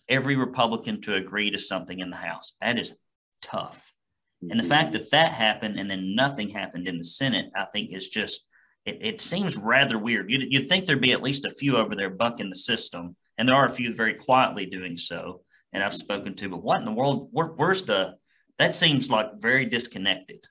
every 0.08 0.34
Republican 0.34 1.02
to 1.02 1.14
agree 1.14 1.50
to 1.50 1.58
something 1.58 1.98
in 1.98 2.08
the 2.08 2.16
House. 2.16 2.54
That 2.62 2.78
is 2.78 2.96
tough. 3.42 3.92
And 4.40 4.58
the 4.58 4.64
fact 4.64 4.94
mm-hmm. 4.94 4.96
that 4.96 5.10
that 5.10 5.32
happened 5.32 5.78
and 5.78 5.90
then 5.90 6.14
nothing 6.14 6.48
happened 6.48 6.88
in 6.88 6.96
the 6.96 7.04
Senate, 7.04 7.50
I 7.54 7.66
think 7.66 7.90
is 7.92 8.08
just, 8.08 8.46
it, 8.86 8.96
it 9.02 9.20
seems 9.20 9.58
rather 9.58 9.98
weird. 9.98 10.30
You'd, 10.30 10.50
you'd 10.50 10.70
think 10.70 10.86
there'd 10.86 11.02
be 11.02 11.12
at 11.12 11.22
least 11.22 11.44
a 11.44 11.50
few 11.50 11.76
over 11.76 11.94
there 11.94 12.08
bucking 12.08 12.48
the 12.48 12.56
system, 12.56 13.14
and 13.36 13.46
there 13.46 13.56
are 13.56 13.66
a 13.66 13.70
few 13.74 13.94
very 13.94 14.14
quietly 14.14 14.64
doing 14.64 14.96
so. 14.96 15.42
And 15.74 15.84
I've 15.84 15.94
spoken 15.94 16.34
to, 16.36 16.48
but 16.48 16.62
what 16.62 16.78
in 16.78 16.86
the 16.86 16.92
world? 16.92 17.28
Where, 17.30 17.48
where's 17.48 17.82
the? 17.82 18.14
That 18.58 18.74
seems 18.74 19.10
like 19.10 19.32
very 19.38 19.66
disconnected. 19.66 20.46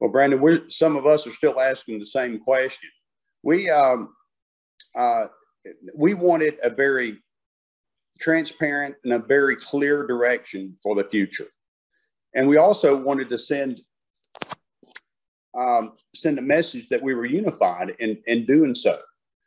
Well, 0.00 0.10
Brandon, 0.10 0.38
we're 0.38 0.68
some 0.68 0.96
of 0.96 1.06
us 1.06 1.26
are 1.26 1.32
still 1.32 1.58
asking 1.58 1.98
the 1.98 2.04
same 2.04 2.38
question. 2.38 2.90
We 3.42 3.70
um, 3.70 4.14
uh, 4.94 5.26
we 5.94 6.14
wanted 6.14 6.58
a 6.62 6.70
very 6.70 7.18
transparent 8.20 8.94
and 9.04 9.12
a 9.14 9.18
very 9.18 9.56
clear 9.56 10.06
direction 10.06 10.76
for 10.82 10.94
the 10.94 11.04
future. 11.04 11.48
And 12.34 12.48
we 12.48 12.56
also 12.56 12.96
wanted 12.96 13.28
to 13.30 13.38
send 13.38 13.80
um, 15.58 15.92
send 16.14 16.38
a 16.38 16.42
message 16.42 16.88
that 16.88 17.02
we 17.02 17.14
were 17.14 17.26
unified 17.26 17.94
in, 17.98 18.18
in 18.26 18.46
doing 18.46 18.74
so. 18.74 18.98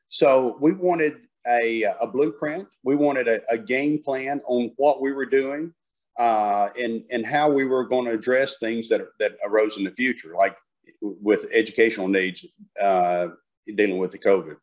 So 0.10 0.58
we 0.62 0.72
wanted 0.72 1.16
a, 1.48 1.84
a 2.00 2.06
blueprint. 2.06 2.68
We 2.84 2.96
wanted 2.96 3.28
a, 3.28 3.42
a 3.50 3.58
game 3.58 4.04
plan 4.04 4.42
on 4.46 4.72
what 4.78 5.02
we 5.02 5.14
were 5.14 5.26
doing 5.26 5.74
uh, 6.20 6.70
and, 6.80 7.04
and 7.10 7.26
how 7.26 7.50
we 7.50 7.66
were 7.66 7.86
going 7.86 8.06
to 8.06 8.12
address 8.12 8.58
things 8.58 8.88
that, 8.90 9.02
that 9.20 9.38
arose 9.44 9.78
in 9.78 9.84
the 9.84 9.92
future, 9.92 10.36
like 10.38 10.56
with 11.02 11.48
educational 11.52 12.08
needs 12.08 12.46
uh, 12.80 13.30
dealing 13.74 13.98
with 13.98 14.12
the 14.12 14.20
COVID. 14.20 14.58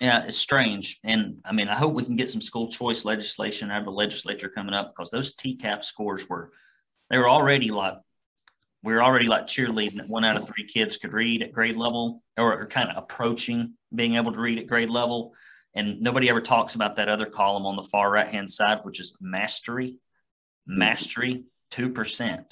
Yeah, 0.00 0.24
it's 0.26 0.38
strange. 0.38 1.00
And 1.02 1.38
I 1.44 1.52
mean, 1.52 1.68
I 1.68 1.74
hope 1.74 1.92
we 1.92 2.04
can 2.04 2.16
get 2.16 2.30
some 2.30 2.40
school 2.40 2.68
choice 2.68 3.04
legislation 3.04 3.70
out 3.70 3.80
of 3.80 3.84
the 3.84 3.90
legislature 3.90 4.48
coming 4.48 4.74
up 4.74 4.94
because 4.94 5.10
those 5.10 5.34
TCAP 5.34 5.84
scores 5.84 6.28
were, 6.28 6.52
they 7.10 7.18
were 7.18 7.28
already 7.28 7.70
like, 7.70 7.94
we 8.84 8.92
were 8.92 9.02
already 9.02 9.26
like 9.26 9.48
cheerleading 9.48 9.96
that 9.96 10.08
one 10.08 10.24
out 10.24 10.36
of 10.36 10.46
three 10.46 10.64
kids 10.64 10.98
could 10.98 11.12
read 11.12 11.42
at 11.42 11.52
grade 11.52 11.74
level 11.74 12.22
or, 12.36 12.60
or 12.60 12.66
kind 12.66 12.90
of 12.90 12.96
approaching 12.96 13.74
being 13.92 14.14
able 14.14 14.32
to 14.32 14.38
read 14.38 14.60
at 14.60 14.68
grade 14.68 14.90
level. 14.90 15.34
And 15.74 16.00
nobody 16.00 16.28
ever 16.28 16.40
talks 16.40 16.76
about 16.76 16.96
that 16.96 17.08
other 17.08 17.26
column 17.26 17.66
on 17.66 17.74
the 17.74 17.82
far 17.82 18.10
right 18.10 18.28
hand 18.28 18.52
side, 18.52 18.80
which 18.84 19.00
is 19.00 19.16
mastery. 19.20 19.96
Mastery, 20.64 21.42
2% 21.72 22.44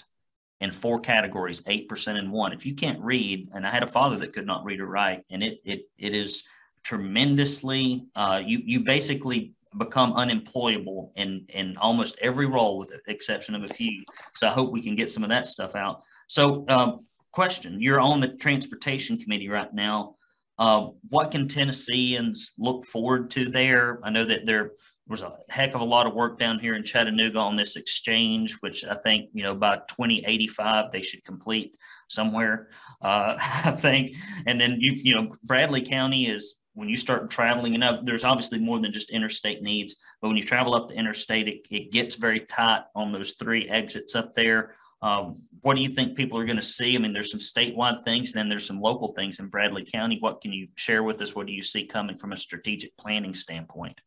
in 0.60 0.72
four 0.72 1.00
categories, 1.00 1.60
8% 1.62 2.18
in 2.18 2.30
one. 2.30 2.52
If 2.52 2.64
you 2.64 2.74
can't 2.74 3.00
read, 3.00 3.48
and 3.54 3.66
I 3.66 3.70
had 3.70 3.82
a 3.82 3.88
father 3.88 4.16
that 4.16 4.32
could 4.32 4.46
not 4.46 4.64
read 4.64 4.80
or 4.80 4.86
write, 4.86 5.22
and 5.30 5.42
it, 5.42 5.60
it, 5.64 5.88
it 5.98 6.14
is, 6.14 6.44
tremendously. 6.86 8.06
Uh, 8.14 8.40
you 8.44 8.62
you 8.64 8.80
basically 8.80 9.52
become 9.76 10.12
unemployable 10.12 11.12
in 11.16 11.44
in 11.48 11.76
almost 11.78 12.16
every 12.22 12.46
role, 12.46 12.78
with 12.78 12.88
the 12.88 13.00
exception 13.08 13.56
of 13.56 13.64
a 13.64 13.68
few. 13.68 14.04
So 14.36 14.46
I 14.46 14.52
hope 14.52 14.70
we 14.70 14.82
can 14.82 14.94
get 14.94 15.10
some 15.10 15.24
of 15.24 15.28
that 15.30 15.48
stuff 15.48 15.74
out. 15.74 16.02
So, 16.28 16.64
um, 16.68 17.04
question: 17.32 17.80
You're 17.80 18.00
on 18.00 18.20
the 18.20 18.28
transportation 18.28 19.18
committee 19.18 19.48
right 19.48 19.72
now. 19.74 20.14
Uh, 20.58 20.90
what 21.08 21.32
can 21.32 21.48
Tennesseans 21.48 22.52
look 22.56 22.86
forward 22.86 23.30
to 23.32 23.50
there? 23.50 23.98
I 24.04 24.10
know 24.10 24.24
that 24.24 24.46
there 24.46 24.70
was 25.08 25.22
a 25.22 25.36
heck 25.48 25.74
of 25.74 25.80
a 25.80 25.84
lot 25.84 26.06
of 26.06 26.14
work 26.14 26.38
down 26.38 26.58
here 26.58 26.74
in 26.74 26.82
Chattanooga 26.82 27.38
on 27.38 27.56
this 27.56 27.76
exchange, 27.76 28.54
which 28.60 28.84
I 28.84 28.94
think 28.94 29.30
you 29.32 29.42
know 29.42 29.54
by 29.54 29.76
2085 29.88 30.90
they 30.90 31.02
should 31.02 31.24
complete 31.24 31.76
somewhere. 32.08 32.68
Uh, 33.00 33.36
I 33.40 33.70
think, 33.72 34.16
and 34.46 34.60
then 34.60 34.78
you 34.80 34.92
you 34.92 35.14
know 35.14 35.36
Bradley 35.44 35.82
County 35.82 36.26
is 36.26 36.56
when 36.76 36.90
you 36.90 36.96
start 36.98 37.30
traveling, 37.30 37.72
know, 37.72 38.00
there's 38.02 38.22
obviously 38.22 38.58
more 38.58 38.78
than 38.78 38.92
just 38.92 39.08
interstate 39.08 39.62
needs, 39.62 39.96
but 40.20 40.28
when 40.28 40.36
you 40.36 40.42
travel 40.42 40.74
up 40.74 40.88
the 40.88 40.94
interstate, 40.94 41.48
it, 41.48 41.66
it 41.70 41.90
gets 41.90 42.16
very 42.16 42.40
tight 42.40 42.82
on 42.94 43.10
those 43.10 43.32
three 43.32 43.66
exits 43.66 44.14
up 44.14 44.34
there. 44.34 44.74
Um, 45.00 45.38
what 45.62 45.74
do 45.74 45.82
you 45.82 45.88
think 45.88 46.16
people 46.16 46.38
are 46.38 46.44
going 46.44 46.58
to 46.58 46.62
see? 46.62 46.94
I 46.94 46.98
mean, 46.98 47.14
there's 47.14 47.30
some 47.30 47.40
statewide 47.40 48.02
things, 48.04 48.32
and 48.32 48.38
then 48.38 48.50
there's 48.50 48.66
some 48.66 48.80
local 48.80 49.08
things 49.08 49.40
in 49.40 49.48
Bradley 49.48 49.86
County. 49.86 50.18
What 50.20 50.42
can 50.42 50.52
you 50.52 50.68
share 50.74 51.02
with 51.02 51.20
us? 51.22 51.34
What 51.34 51.46
do 51.46 51.54
you 51.54 51.62
see 51.62 51.86
coming 51.86 52.18
from 52.18 52.32
a 52.32 52.36
strategic 52.36 52.94
planning 52.98 53.34
standpoint? 53.34 53.98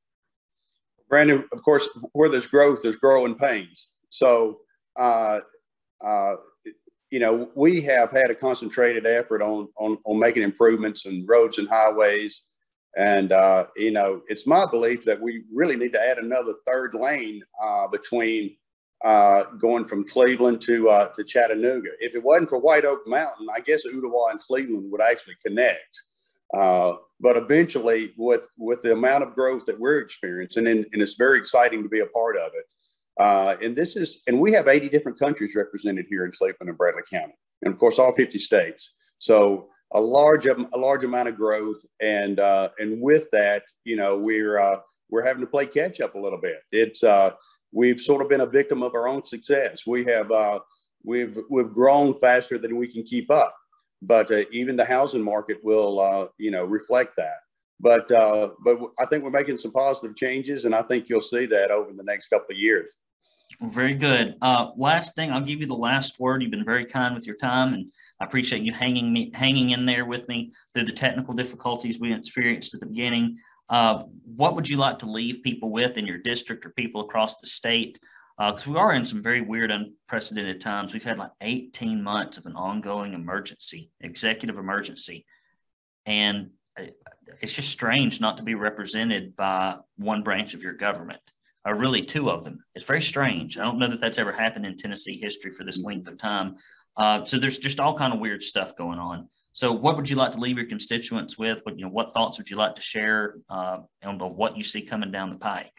Brandon, 1.10 1.44
of 1.52 1.64
course, 1.64 1.90
where 2.14 2.30
there's 2.30 2.48
growth, 2.48 2.82
there's 2.82 2.98
growing 2.98 3.36
pains. 3.36 3.90
So, 4.10 4.60
uh, 4.98 5.40
uh, 6.06 6.36
you 7.10 7.20
know, 7.20 7.50
we 7.56 7.82
have 7.82 8.12
had 8.12 8.30
a 8.30 8.36
concentrated 8.36 9.08
effort 9.08 9.42
on, 9.42 9.68
on, 9.78 9.98
on 10.06 10.20
making 10.20 10.44
improvements 10.44 11.06
in 11.06 11.26
roads 11.28 11.58
and 11.58 11.68
highways 11.68 12.50
and, 12.98 13.32
uh, 13.32 13.68
you 13.76 13.92
know, 13.92 14.22
it's 14.28 14.48
my 14.48 14.66
belief 14.66 15.06
that 15.06 15.22
we 15.22 15.44
really 15.54 15.76
need 15.76 15.94
to 15.94 16.02
add 16.02 16.18
another 16.18 16.54
third 16.66 16.96
lane 16.96 17.42
uh, 17.62 17.88
between 17.88 18.56
uh, 19.06 19.44
going 19.60 19.86
from 19.86 20.08
Cleveland 20.08 20.62
to, 20.62 20.90
uh, 20.90 21.08
to 21.10 21.24
Chattanooga. 21.24 21.90
If 22.00 22.16
it 22.16 22.24
wasn't 22.24 22.50
for 22.50 22.60
White 22.60 22.86
Oak 22.86 23.02
Mountain, 23.08 23.48
I 23.54 23.60
guess 23.60 23.86
Ooltewah 23.86 24.32
and 24.32 24.40
Cleveland 24.40 24.92
would 24.92 25.02
actually 25.02 25.36
connect. 25.46 26.02
But 27.22 27.36
eventually, 27.36 28.14
with, 28.18 28.48
with 28.58 28.82
the 28.82 28.94
amount 28.94 29.24
of 29.24 29.36
growth 29.36 29.66
that 29.66 29.80
we're 29.80 30.00
experiencing, 30.00 30.68
and, 30.68 30.86
and 30.94 31.02
it's 31.02 31.16
very 31.16 31.38
exciting 31.38 31.84
to 31.84 31.90
be 31.90 32.00
a 32.00 32.06
part 32.06 32.38
of 32.38 32.52
it. 32.56 32.66
Uh, 33.20 33.58
and 33.62 33.76
this 33.76 33.98
is, 33.98 34.22
and 34.28 34.40
we 34.40 34.54
have 34.54 34.70
80 34.70 34.88
different 34.90 35.20
countries 35.20 35.54
represented 35.56 36.06
here 36.10 36.24
in 36.24 36.32
Cleveland 36.32 36.70
and 36.70 36.78
Bradley 36.78 37.02
County, 37.12 37.34
and 37.62 37.74
of 37.74 37.80
course, 37.80 38.00
all 38.00 38.14
50 38.14 38.38
states. 38.38 38.94
So 39.18 39.68
a 39.92 40.00
large 40.00 40.46
a 40.46 40.78
large 40.78 41.04
amount 41.04 41.30
of 41.30 41.36
growth, 41.36 41.84
and 42.00 42.40
uh, 42.40 42.70
and 42.80 43.02
with 43.02 43.30
that, 43.32 43.64
you 43.84 43.96
know, 43.96 44.18
we're 44.18 44.60
uh, 44.60 44.80
we're 45.10 45.26
having 45.26 45.42
to 45.42 45.48
play 45.48 45.66
catch 45.66 46.00
up 46.00 46.16
a 46.16 46.20
little 46.20 46.40
bit. 46.40 46.60
It's 46.72 47.04
uh, 47.04 47.32
we've 47.72 48.00
sort 48.00 48.22
of 48.22 48.30
been 48.30 48.42
a 48.42 48.46
victim 48.46 48.84
of 48.84 48.94
our 48.94 49.08
own 49.08 49.26
success. 49.26 49.86
We 49.88 50.06
have 50.06 50.32
uh, 50.32 50.60
we've 51.04 51.38
we've 51.50 51.74
grown 51.74 52.14
faster 52.20 52.58
than 52.58 52.78
we 52.78 52.88
can 52.88 53.04
keep 53.04 53.32
up, 53.32 53.56
but 54.02 54.32
uh, 54.32 54.44
even 54.52 54.76
the 54.76 54.86
housing 54.86 55.24
market 55.24 55.64
will 55.64 56.00
uh, 56.00 56.28
you 56.38 56.52
know 56.52 56.66
reflect 56.66 57.16
that. 57.18 57.38
But 57.80 58.12
uh, 58.12 58.52
but 58.64 58.78
I 59.00 59.06
think 59.06 59.24
we're 59.24 59.30
making 59.30 59.58
some 59.58 59.72
positive 59.72 60.16
changes, 60.16 60.66
and 60.66 60.76
I 60.76 60.82
think 60.82 61.08
you'll 61.08 61.22
see 61.22 61.46
that 61.48 61.72
over 61.72 61.92
the 61.94 62.04
next 62.04 62.28
couple 62.28 62.54
of 62.54 62.58
years. 62.58 62.90
Very 63.62 63.96
good. 63.96 64.36
Uh, 64.42 64.70
last 64.78 65.16
thing, 65.16 65.32
I'll 65.32 65.42
give 65.42 65.60
you 65.60 65.66
the 65.66 65.74
last 65.74 66.20
word. 66.20 66.42
You've 66.42 66.52
been 66.52 66.66
very 66.66 66.86
kind 66.86 67.16
with 67.16 67.26
your 67.26 67.36
time, 67.38 67.74
and 67.74 67.92
I 68.20 68.26
appreciate 68.26 68.64
you 68.64 68.74
hanging 68.74 69.12
me 69.12 69.32
hanging 69.34 69.72
in 69.72 69.86
there 69.86 70.06
with 70.06 70.28
me 70.28 70.52
through 70.74 70.86
the 70.86 70.92
technical 70.92 71.34
difficulties 71.34 72.00
we 72.00 72.14
experienced 72.14 72.74
at 72.74 72.80
the 72.80 72.86
beginning. 72.86 73.38
Uh, 73.70 74.04
what 74.36 74.56
would 74.56 74.68
you 74.68 74.78
like 74.78 75.00
to 75.00 75.06
leave 75.06 75.44
people 75.44 75.70
with 75.70 75.98
in 75.98 76.06
your 76.06 76.18
district 76.18 76.66
or 76.66 76.72
people 76.72 77.02
across 77.02 77.38
the 77.38 77.48
state? 77.48 78.00
Because 78.40 78.66
uh, 78.66 78.72
we 78.72 78.78
are 78.78 78.94
in 78.94 79.04
some 79.04 79.22
very 79.22 79.42
weird, 79.42 79.70
unprecedented 79.70 80.62
times. 80.62 80.94
We've 80.94 81.04
had 81.04 81.18
like 81.18 81.32
18 81.42 82.02
months 82.02 82.38
of 82.38 82.46
an 82.46 82.56
ongoing 82.56 83.14
emergency, 83.14 83.92
executive 84.00 84.58
emergency, 84.58 85.26
and 86.06 86.52
it's 87.42 87.52
just 87.52 87.70
strange 87.70 88.22
not 88.22 88.38
to 88.38 88.44
be 88.44 88.56
represented 88.56 89.36
by 89.36 89.76
one 89.98 90.24
branch 90.24 90.54
of 90.54 90.64
your 90.64 90.74
government 90.74 91.20
or 91.66 91.76
really 91.76 92.02
two 92.02 92.30
of 92.32 92.46
them. 92.46 92.64
It's 92.76 92.86
very 92.86 93.02
strange. 93.02 93.58
I 93.58 93.64
don't 93.64 93.78
know 93.78 93.90
that 93.90 94.00
that's 94.00 94.18
ever 94.18 94.32
happened 94.32 94.66
in 94.66 94.78
Tennessee 94.78 95.20
history 95.22 95.52
for 95.52 95.66
this 95.66 95.82
length 95.84 96.08
of 96.08 96.18
time. 96.18 96.56
Uh, 96.96 97.26
so 97.26 97.38
there's 97.38 97.58
just 97.58 97.82
all 97.82 97.98
kind 97.98 98.14
of 98.14 98.22
weird 98.22 98.42
stuff 98.42 98.74
going 98.78 99.00
on. 99.00 99.28
So 99.52 99.74
what 99.74 99.98
would 99.98 100.08
you 100.08 100.16
like 100.16 100.32
to 100.32 100.40
leave 100.40 100.58
your 100.58 100.68
constituents 100.68 101.38
with? 101.38 101.60
What 101.64 101.78
you 101.78 101.84
know, 101.84 101.92
what 101.92 102.14
thoughts 102.14 102.38
would 102.38 102.50
you 102.50 102.56
like 102.56 102.76
to 102.76 102.82
share 102.82 103.36
uh, 103.50 103.80
on 104.04 104.18
what 104.20 104.56
you 104.56 104.64
see 104.64 104.82
coming 104.82 105.12
down 105.12 105.30
the 105.30 105.36
pike? 105.36 105.74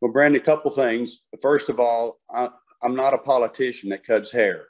Well, 0.00 0.12
Brandon, 0.12 0.40
a 0.40 0.44
couple 0.44 0.70
things. 0.70 1.20
First 1.42 1.68
of 1.68 1.78
all, 1.78 2.20
I, 2.34 2.48
I'm 2.82 2.96
not 2.96 3.14
a 3.14 3.18
politician 3.18 3.90
that 3.90 4.06
cuts 4.06 4.30
hair. 4.30 4.64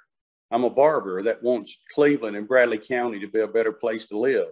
I'm 0.50 0.64
a 0.64 0.70
barber 0.70 1.22
that 1.22 1.42
wants 1.42 1.78
Cleveland 1.94 2.36
and 2.36 2.48
Bradley 2.48 2.78
County 2.78 3.20
to 3.20 3.28
be 3.28 3.40
a 3.40 3.46
better 3.46 3.72
place 3.72 4.06
to 4.06 4.18
live. 4.18 4.48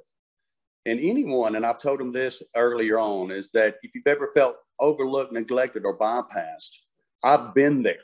And 0.87 1.01
anyone, 1.01 1.57
and 1.57 1.67
I've 1.67 1.83
told 1.83 1.99
them 1.99 2.13
this 2.13 2.43
earlier 2.55 2.99
on, 2.99 3.33
is 3.33 3.51
that 3.53 3.77
if 3.83 3.91
you've 3.95 4.07
ever 4.07 4.31
felt 4.35 4.57
overlooked, 4.79 5.33
neglected, 5.33 5.85
or 5.85 5.99
bypassed. 5.99 6.77
I've 7.25 7.55
been 7.55 7.83
there. 7.83 7.97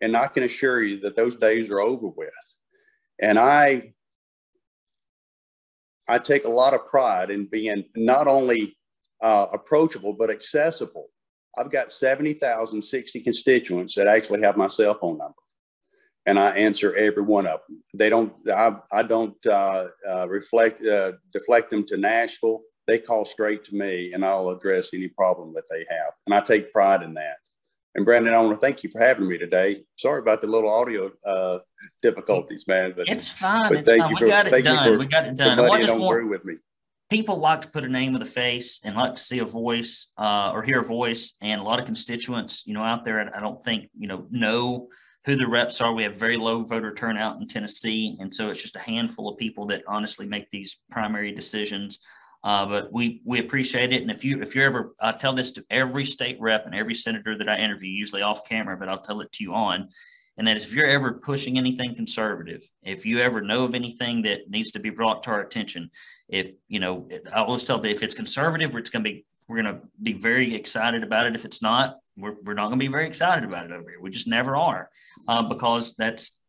And 0.00 0.16
I 0.16 0.26
can 0.26 0.42
assure 0.42 0.82
you 0.82 1.00
that 1.00 1.16
those 1.16 1.36
days 1.36 1.70
are 1.70 1.80
over 1.80 2.08
with. 2.08 2.28
And 3.20 3.38
I 3.38 3.94
I 6.08 6.18
take 6.18 6.44
a 6.44 6.50
lot 6.50 6.74
of 6.74 6.86
pride 6.86 7.30
in 7.30 7.46
being 7.46 7.84
not 7.96 8.28
only 8.28 8.76
uh, 9.22 9.46
approachable, 9.52 10.12
but 10.12 10.30
accessible. 10.30 11.08
I've 11.58 11.70
got 11.70 11.92
70,060 11.92 13.20
constituents 13.20 13.94
that 13.94 14.06
actually 14.06 14.42
have 14.42 14.56
my 14.56 14.68
cell 14.68 14.94
phone 14.98 15.18
number. 15.18 15.34
And 16.26 16.38
I 16.38 16.50
answer 16.50 16.94
every 16.96 17.22
one 17.22 17.46
of 17.46 17.60
them. 17.68 17.82
They 17.94 18.08
don't, 18.08 18.32
I, 18.48 18.76
I 18.92 19.02
don't 19.04 19.36
uh, 19.46 19.86
uh, 20.08 20.28
reflect, 20.28 20.84
uh, 20.84 21.12
deflect 21.32 21.70
them 21.70 21.86
to 21.86 21.96
Nashville 21.96 22.62
they 22.86 22.98
call 22.98 23.24
straight 23.24 23.64
to 23.64 23.74
me 23.74 24.12
and 24.12 24.24
I'll 24.24 24.48
address 24.50 24.90
any 24.94 25.08
problem 25.08 25.52
that 25.54 25.64
they 25.70 25.84
have. 25.90 26.12
And 26.26 26.34
I 26.34 26.40
take 26.40 26.72
pride 26.72 27.02
in 27.02 27.14
that. 27.14 27.36
and 27.94 28.04
Brandon, 28.04 28.34
I 28.34 28.40
want 28.40 28.54
to 28.54 28.60
thank 28.60 28.82
you 28.82 28.90
for 28.90 29.00
having 29.00 29.28
me 29.28 29.38
today. 29.38 29.82
Sorry 29.96 30.20
about 30.20 30.40
the 30.40 30.46
little 30.46 30.70
audio 30.70 31.10
uh, 31.24 31.58
difficulties, 32.02 32.64
man. 32.68 32.94
But 32.96 33.08
it's 33.08 33.28
fine. 33.28 33.68
But 33.68 33.78
it's 33.78 33.90
fine. 33.90 34.08
we 34.08 34.16
for, 34.16 34.26
got 34.26 34.46
it 34.46 34.62
done. 34.62 34.92
For, 34.92 34.98
we 34.98 35.06
got 35.06 35.26
it 35.26 35.36
done. 35.36 35.58
Want, 35.58 36.30
with 36.30 36.44
me. 36.44 36.56
People 37.08 37.38
like 37.38 37.62
to 37.62 37.68
put 37.68 37.84
a 37.84 37.88
name 37.88 38.12
with 38.12 38.22
a 38.22 38.26
face 38.26 38.80
and 38.84 38.96
like 38.96 39.14
to 39.14 39.22
see 39.22 39.38
a 39.38 39.44
voice 39.44 40.12
uh, 40.18 40.50
or 40.52 40.62
hear 40.62 40.80
a 40.80 40.84
voice. 40.84 41.36
And 41.40 41.60
a 41.60 41.64
lot 41.64 41.78
of 41.78 41.84
constituents, 41.84 42.64
you 42.66 42.74
know, 42.74 42.82
out 42.82 43.04
there, 43.04 43.32
I 43.34 43.40
don't 43.40 43.62
think, 43.62 43.90
you 43.96 44.08
know, 44.08 44.26
know 44.30 44.88
who 45.24 45.36
the 45.36 45.46
reps 45.46 45.80
are. 45.80 45.92
We 45.92 46.04
have 46.04 46.16
very 46.16 46.36
low 46.36 46.62
voter 46.62 46.94
turnout 46.94 47.40
in 47.40 47.46
Tennessee. 47.46 48.16
And 48.20 48.34
so 48.34 48.50
it's 48.50 48.62
just 48.62 48.76
a 48.76 48.80
handful 48.80 49.28
of 49.28 49.38
people 49.38 49.66
that 49.66 49.82
honestly 49.86 50.26
make 50.26 50.50
these 50.50 50.80
primary 50.90 51.32
decisions. 51.32 52.00
Uh, 52.44 52.64
but 52.64 52.92
we 52.92 53.22
we 53.24 53.40
appreciate 53.40 53.92
it. 53.92 54.02
And 54.02 54.10
if 54.10 54.24
you 54.24 54.40
if 54.40 54.54
you're 54.54 54.66
ever, 54.66 54.94
I 55.00 55.12
tell 55.12 55.32
this 55.32 55.50
to 55.52 55.64
every 55.68 56.04
state 56.04 56.36
rep 56.40 56.64
and 56.64 56.76
every 56.76 56.94
senator 56.94 57.36
that 57.38 57.48
I 57.48 57.58
interview, 57.58 57.90
usually 57.90 58.22
off 58.22 58.48
camera, 58.48 58.76
but 58.76 58.88
I'll 58.88 59.00
tell 59.00 59.20
it 59.20 59.32
to 59.32 59.42
you 59.42 59.52
on. 59.52 59.88
And 60.38 60.46
that 60.46 60.56
is 60.56 60.64
if 60.64 60.74
you're 60.74 60.86
ever 60.86 61.14
pushing 61.14 61.56
anything 61.56 61.94
conservative, 61.94 62.62
if 62.82 63.06
you 63.06 63.20
ever 63.20 63.40
know 63.40 63.64
of 63.64 63.74
anything 63.74 64.22
that 64.22 64.50
needs 64.50 64.70
to 64.72 64.78
be 64.78 64.90
brought 64.90 65.22
to 65.24 65.30
our 65.30 65.40
attention, 65.40 65.90
if 66.28 66.50
you 66.68 66.80
know, 66.80 67.08
I 67.32 67.40
always 67.40 67.64
tell 67.64 67.78
that 67.78 67.90
if 67.90 68.02
it's 68.02 68.14
conservative, 68.14 68.74
it's 68.76 68.90
going 68.90 69.04
to 69.04 69.10
be 69.10 69.24
we're 69.48 69.62
going 69.62 69.74
to 69.74 69.80
be 70.02 70.12
very 70.12 70.54
excited 70.54 71.02
about 71.04 71.26
it. 71.26 71.36
If 71.36 71.44
it's 71.44 71.62
not, 71.62 71.98
we're, 72.16 72.34
we're 72.42 72.54
not 72.54 72.66
going 72.66 72.80
to 72.80 72.84
be 72.84 72.90
very 72.90 73.06
excited 73.06 73.44
about 73.44 73.64
it 73.64 73.70
over 73.70 73.88
here. 73.88 74.00
We 74.00 74.10
just 74.10 74.26
never 74.26 74.56
are, 74.56 74.90
uh, 75.28 75.44
because 75.44 75.94
that's 75.94 76.40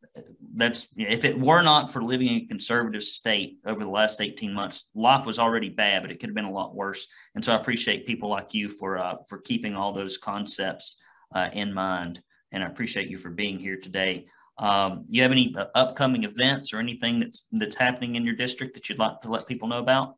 that's 0.55 0.87
if 0.97 1.23
it 1.23 1.39
were 1.39 1.61
not 1.61 1.91
for 1.91 2.03
living 2.03 2.27
in 2.27 2.41
a 2.41 2.45
conservative 2.47 3.03
state 3.03 3.57
over 3.65 3.83
the 3.83 3.89
last 3.89 4.21
18 4.21 4.51
months 4.51 4.85
life 4.95 5.25
was 5.25 5.37
already 5.37 5.69
bad 5.69 6.01
but 6.01 6.11
it 6.11 6.19
could 6.19 6.29
have 6.29 6.35
been 6.35 6.45
a 6.45 6.51
lot 6.51 6.75
worse 6.75 7.05
and 7.35 7.45
so 7.45 7.53
i 7.53 7.55
appreciate 7.55 8.07
people 8.07 8.29
like 8.29 8.53
you 8.53 8.67
for 8.67 8.97
uh, 8.97 9.15
for 9.27 9.37
keeping 9.37 9.75
all 9.75 9.93
those 9.93 10.17
concepts 10.17 10.97
uh, 11.35 11.49
in 11.53 11.73
mind 11.73 12.21
and 12.51 12.63
i 12.63 12.67
appreciate 12.67 13.09
you 13.09 13.17
for 13.17 13.29
being 13.29 13.59
here 13.59 13.77
today 13.77 14.25
um, 14.59 15.05
you 15.07 15.21
have 15.21 15.31
any 15.31 15.53
uh, 15.55 15.65
upcoming 15.75 16.23
events 16.23 16.73
or 16.73 16.79
anything 16.79 17.19
that's 17.19 17.45
that's 17.51 17.75
happening 17.75 18.15
in 18.15 18.25
your 18.25 18.35
district 18.35 18.73
that 18.73 18.89
you'd 18.89 18.99
like 18.99 19.21
to 19.21 19.29
let 19.29 19.47
people 19.47 19.67
know 19.67 19.79
about 19.79 20.15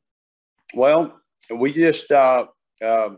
well 0.73 1.19
we 1.55 1.73
just 1.73 2.11
uh, 2.11 2.45
uh, 2.83 3.09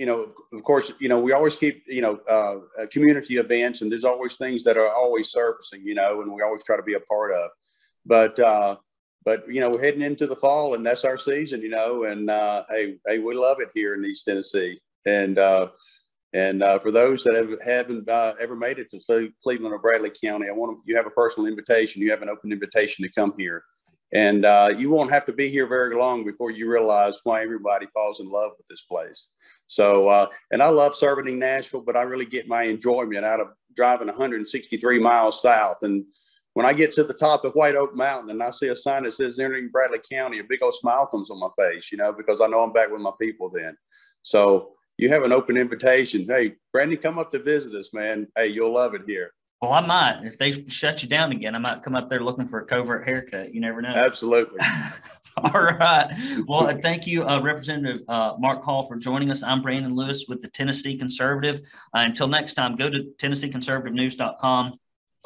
you 0.00 0.06
know, 0.06 0.32
of 0.54 0.64
course, 0.64 0.90
you 0.98 1.10
know, 1.10 1.20
we 1.20 1.32
always 1.32 1.56
keep, 1.56 1.84
you 1.86 2.00
know, 2.00 2.20
uh, 2.26 2.86
community 2.90 3.36
events 3.36 3.82
and 3.82 3.92
there's 3.92 4.02
always 4.02 4.36
things 4.36 4.64
that 4.64 4.78
are 4.78 4.90
always 4.90 5.30
surfacing, 5.30 5.82
you 5.84 5.94
know, 5.94 6.22
and 6.22 6.32
we 6.32 6.40
always 6.40 6.64
try 6.64 6.74
to 6.74 6.82
be 6.82 6.94
a 6.94 7.00
part 7.00 7.34
of. 7.34 7.50
But, 8.06 8.38
uh, 8.38 8.76
but 9.26 9.44
you 9.46 9.60
know, 9.60 9.68
we're 9.68 9.82
heading 9.82 10.00
into 10.00 10.26
the 10.26 10.34
fall 10.34 10.72
and 10.72 10.86
that's 10.86 11.04
our 11.04 11.18
season, 11.18 11.60
you 11.60 11.68
know, 11.68 12.04
and 12.04 12.30
uh, 12.30 12.62
hey, 12.70 12.96
hey, 13.06 13.18
we 13.18 13.34
love 13.34 13.58
it 13.60 13.68
here 13.74 13.92
in 13.92 14.02
East 14.02 14.24
Tennessee. 14.24 14.80
And, 15.04 15.38
uh, 15.38 15.68
and 16.32 16.62
uh, 16.62 16.78
for 16.78 16.90
those 16.90 17.24
that 17.24 17.34
have, 17.34 17.60
haven't 17.62 18.08
uh, 18.08 18.34
ever 18.40 18.54
made 18.54 18.78
it 18.78 18.90
to 18.90 19.32
Cleveland 19.42 19.74
or 19.74 19.78
Bradley 19.78 20.10
County, 20.10 20.48
I 20.48 20.52
want 20.52 20.76
to, 20.76 20.82
you 20.86 20.96
have 20.96 21.06
a 21.06 21.10
personal 21.10 21.48
invitation. 21.48 22.02
You 22.02 22.10
have 22.10 22.22
an 22.22 22.28
open 22.28 22.52
invitation 22.52 23.04
to 23.04 23.10
come 23.10 23.34
here. 23.36 23.64
And 24.12 24.44
uh, 24.44 24.72
you 24.76 24.90
won't 24.90 25.10
have 25.10 25.24
to 25.26 25.32
be 25.32 25.50
here 25.50 25.66
very 25.66 25.94
long 25.94 26.24
before 26.24 26.50
you 26.50 26.68
realize 26.68 27.20
why 27.24 27.42
everybody 27.42 27.86
falls 27.94 28.18
in 28.20 28.28
love 28.28 28.52
with 28.58 28.66
this 28.68 28.82
place. 28.82 29.28
So, 29.66 30.08
uh, 30.08 30.26
and 30.50 30.62
I 30.62 30.68
love 30.68 30.96
serving 30.96 31.28
in 31.28 31.38
Nashville, 31.38 31.82
but 31.82 31.96
I 31.96 32.02
really 32.02 32.24
get 32.26 32.48
my 32.48 32.64
enjoyment 32.64 33.24
out 33.24 33.40
of 33.40 33.48
driving 33.76 34.08
163 34.08 34.98
miles 34.98 35.40
south. 35.40 35.78
And 35.82 36.04
when 36.54 36.66
I 36.66 36.72
get 36.72 36.92
to 36.94 37.04
the 37.04 37.14
top 37.14 37.44
of 37.44 37.52
White 37.52 37.76
Oak 37.76 37.94
Mountain 37.94 38.30
and 38.30 38.42
I 38.42 38.50
see 38.50 38.68
a 38.68 38.76
sign 38.76 39.04
that 39.04 39.14
says 39.14 39.38
entering 39.38 39.68
Bradley 39.68 40.00
County, 40.10 40.40
a 40.40 40.44
big 40.44 40.62
old 40.62 40.74
smile 40.74 41.06
comes 41.06 41.30
on 41.30 41.38
my 41.38 41.48
face, 41.56 41.92
you 41.92 41.98
know, 41.98 42.12
because 42.12 42.40
I 42.40 42.48
know 42.48 42.62
I'm 42.62 42.72
back 42.72 42.90
with 42.90 43.00
my 43.00 43.12
people 43.20 43.48
then. 43.48 43.76
So 44.22 44.72
you 45.00 45.08
have 45.08 45.22
an 45.22 45.32
open 45.32 45.56
invitation. 45.56 46.26
Hey, 46.28 46.56
Brandon, 46.72 46.98
come 46.98 47.18
up 47.18 47.32
to 47.32 47.38
visit 47.38 47.74
us, 47.74 47.94
man. 47.94 48.26
Hey, 48.36 48.48
you'll 48.48 48.74
love 48.74 48.94
it 48.94 49.02
here. 49.06 49.32
Well, 49.62 49.72
I 49.72 49.80
might. 49.80 50.20
If 50.24 50.36
they 50.36 50.66
shut 50.68 51.02
you 51.02 51.08
down 51.08 51.32
again, 51.32 51.54
I 51.54 51.58
might 51.58 51.82
come 51.82 51.94
up 51.94 52.10
there 52.10 52.20
looking 52.20 52.46
for 52.46 52.60
a 52.60 52.66
covert 52.66 53.06
haircut. 53.06 53.54
You 53.54 53.60
never 53.62 53.80
know. 53.80 53.88
Absolutely. 53.88 54.58
All 55.36 55.60
right. 55.60 56.10
Well, 56.46 56.66
uh, 56.66 56.74
thank 56.82 57.06
you, 57.06 57.24
uh, 57.26 57.40
Representative 57.40 58.02
uh, 58.08 58.34
Mark 58.38 58.62
Hall, 58.62 58.86
for 58.86 58.96
joining 58.96 59.30
us. 59.30 59.42
I'm 59.42 59.62
Brandon 59.62 59.94
Lewis 59.94 60.26
with 60.28 60.42
the 60.42 60.48
Tennessee 60.48 60.98
Conservative. 60.98 61.60
Uh, 61.94 62.04
until 62.04 62.28
next 62.28 62.54
time, 62.54 62.76
go 62.76 62.90
to 62.90 63.10
TennesseeConservativeNews.com. 63.18 64.78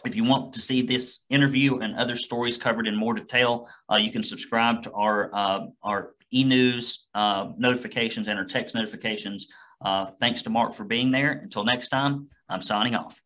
If 0.04 0.14
you 0.14 0.24
want 0.24 0.52
to 0.52 0.60
see 0.60 0.82
this 0.82 1.24
interview 1.30 1.78
and 1.78 1.96
other 1.96 2.14
stories 2.14 2.56
covered 2.56 2.86
in 2.86 2.94
more 2.94 3.14
detail, 3.14 3.68
uh, 3.90 3.96
you 3.96 4.12
can 4.12 4.22
subscribe 4.22 4.82
to 4.84 4.92
our 4.92 5.34
uh, 5.34 5.66
our 5.82 6.14
e-news 6.32 7.06
notifications 7.14 8.26
and 8.28 8.38
our 8.38 8.44
text 8.44 8.74
notifications. 8.74 9.46
Uh, 9.80 10.06
thanks 10.20 10.42
to 10.42 10.50
Mark 10.50 10.74
for 10.74 10.84
being 10.84 11.10
there. 11.10 11.32
Until 11.32 11.64
next 11.64 11.88
time, 11.88 12.28
I'm 12.48 12.62
signing 12.62 12.94
off. 12.94 13.20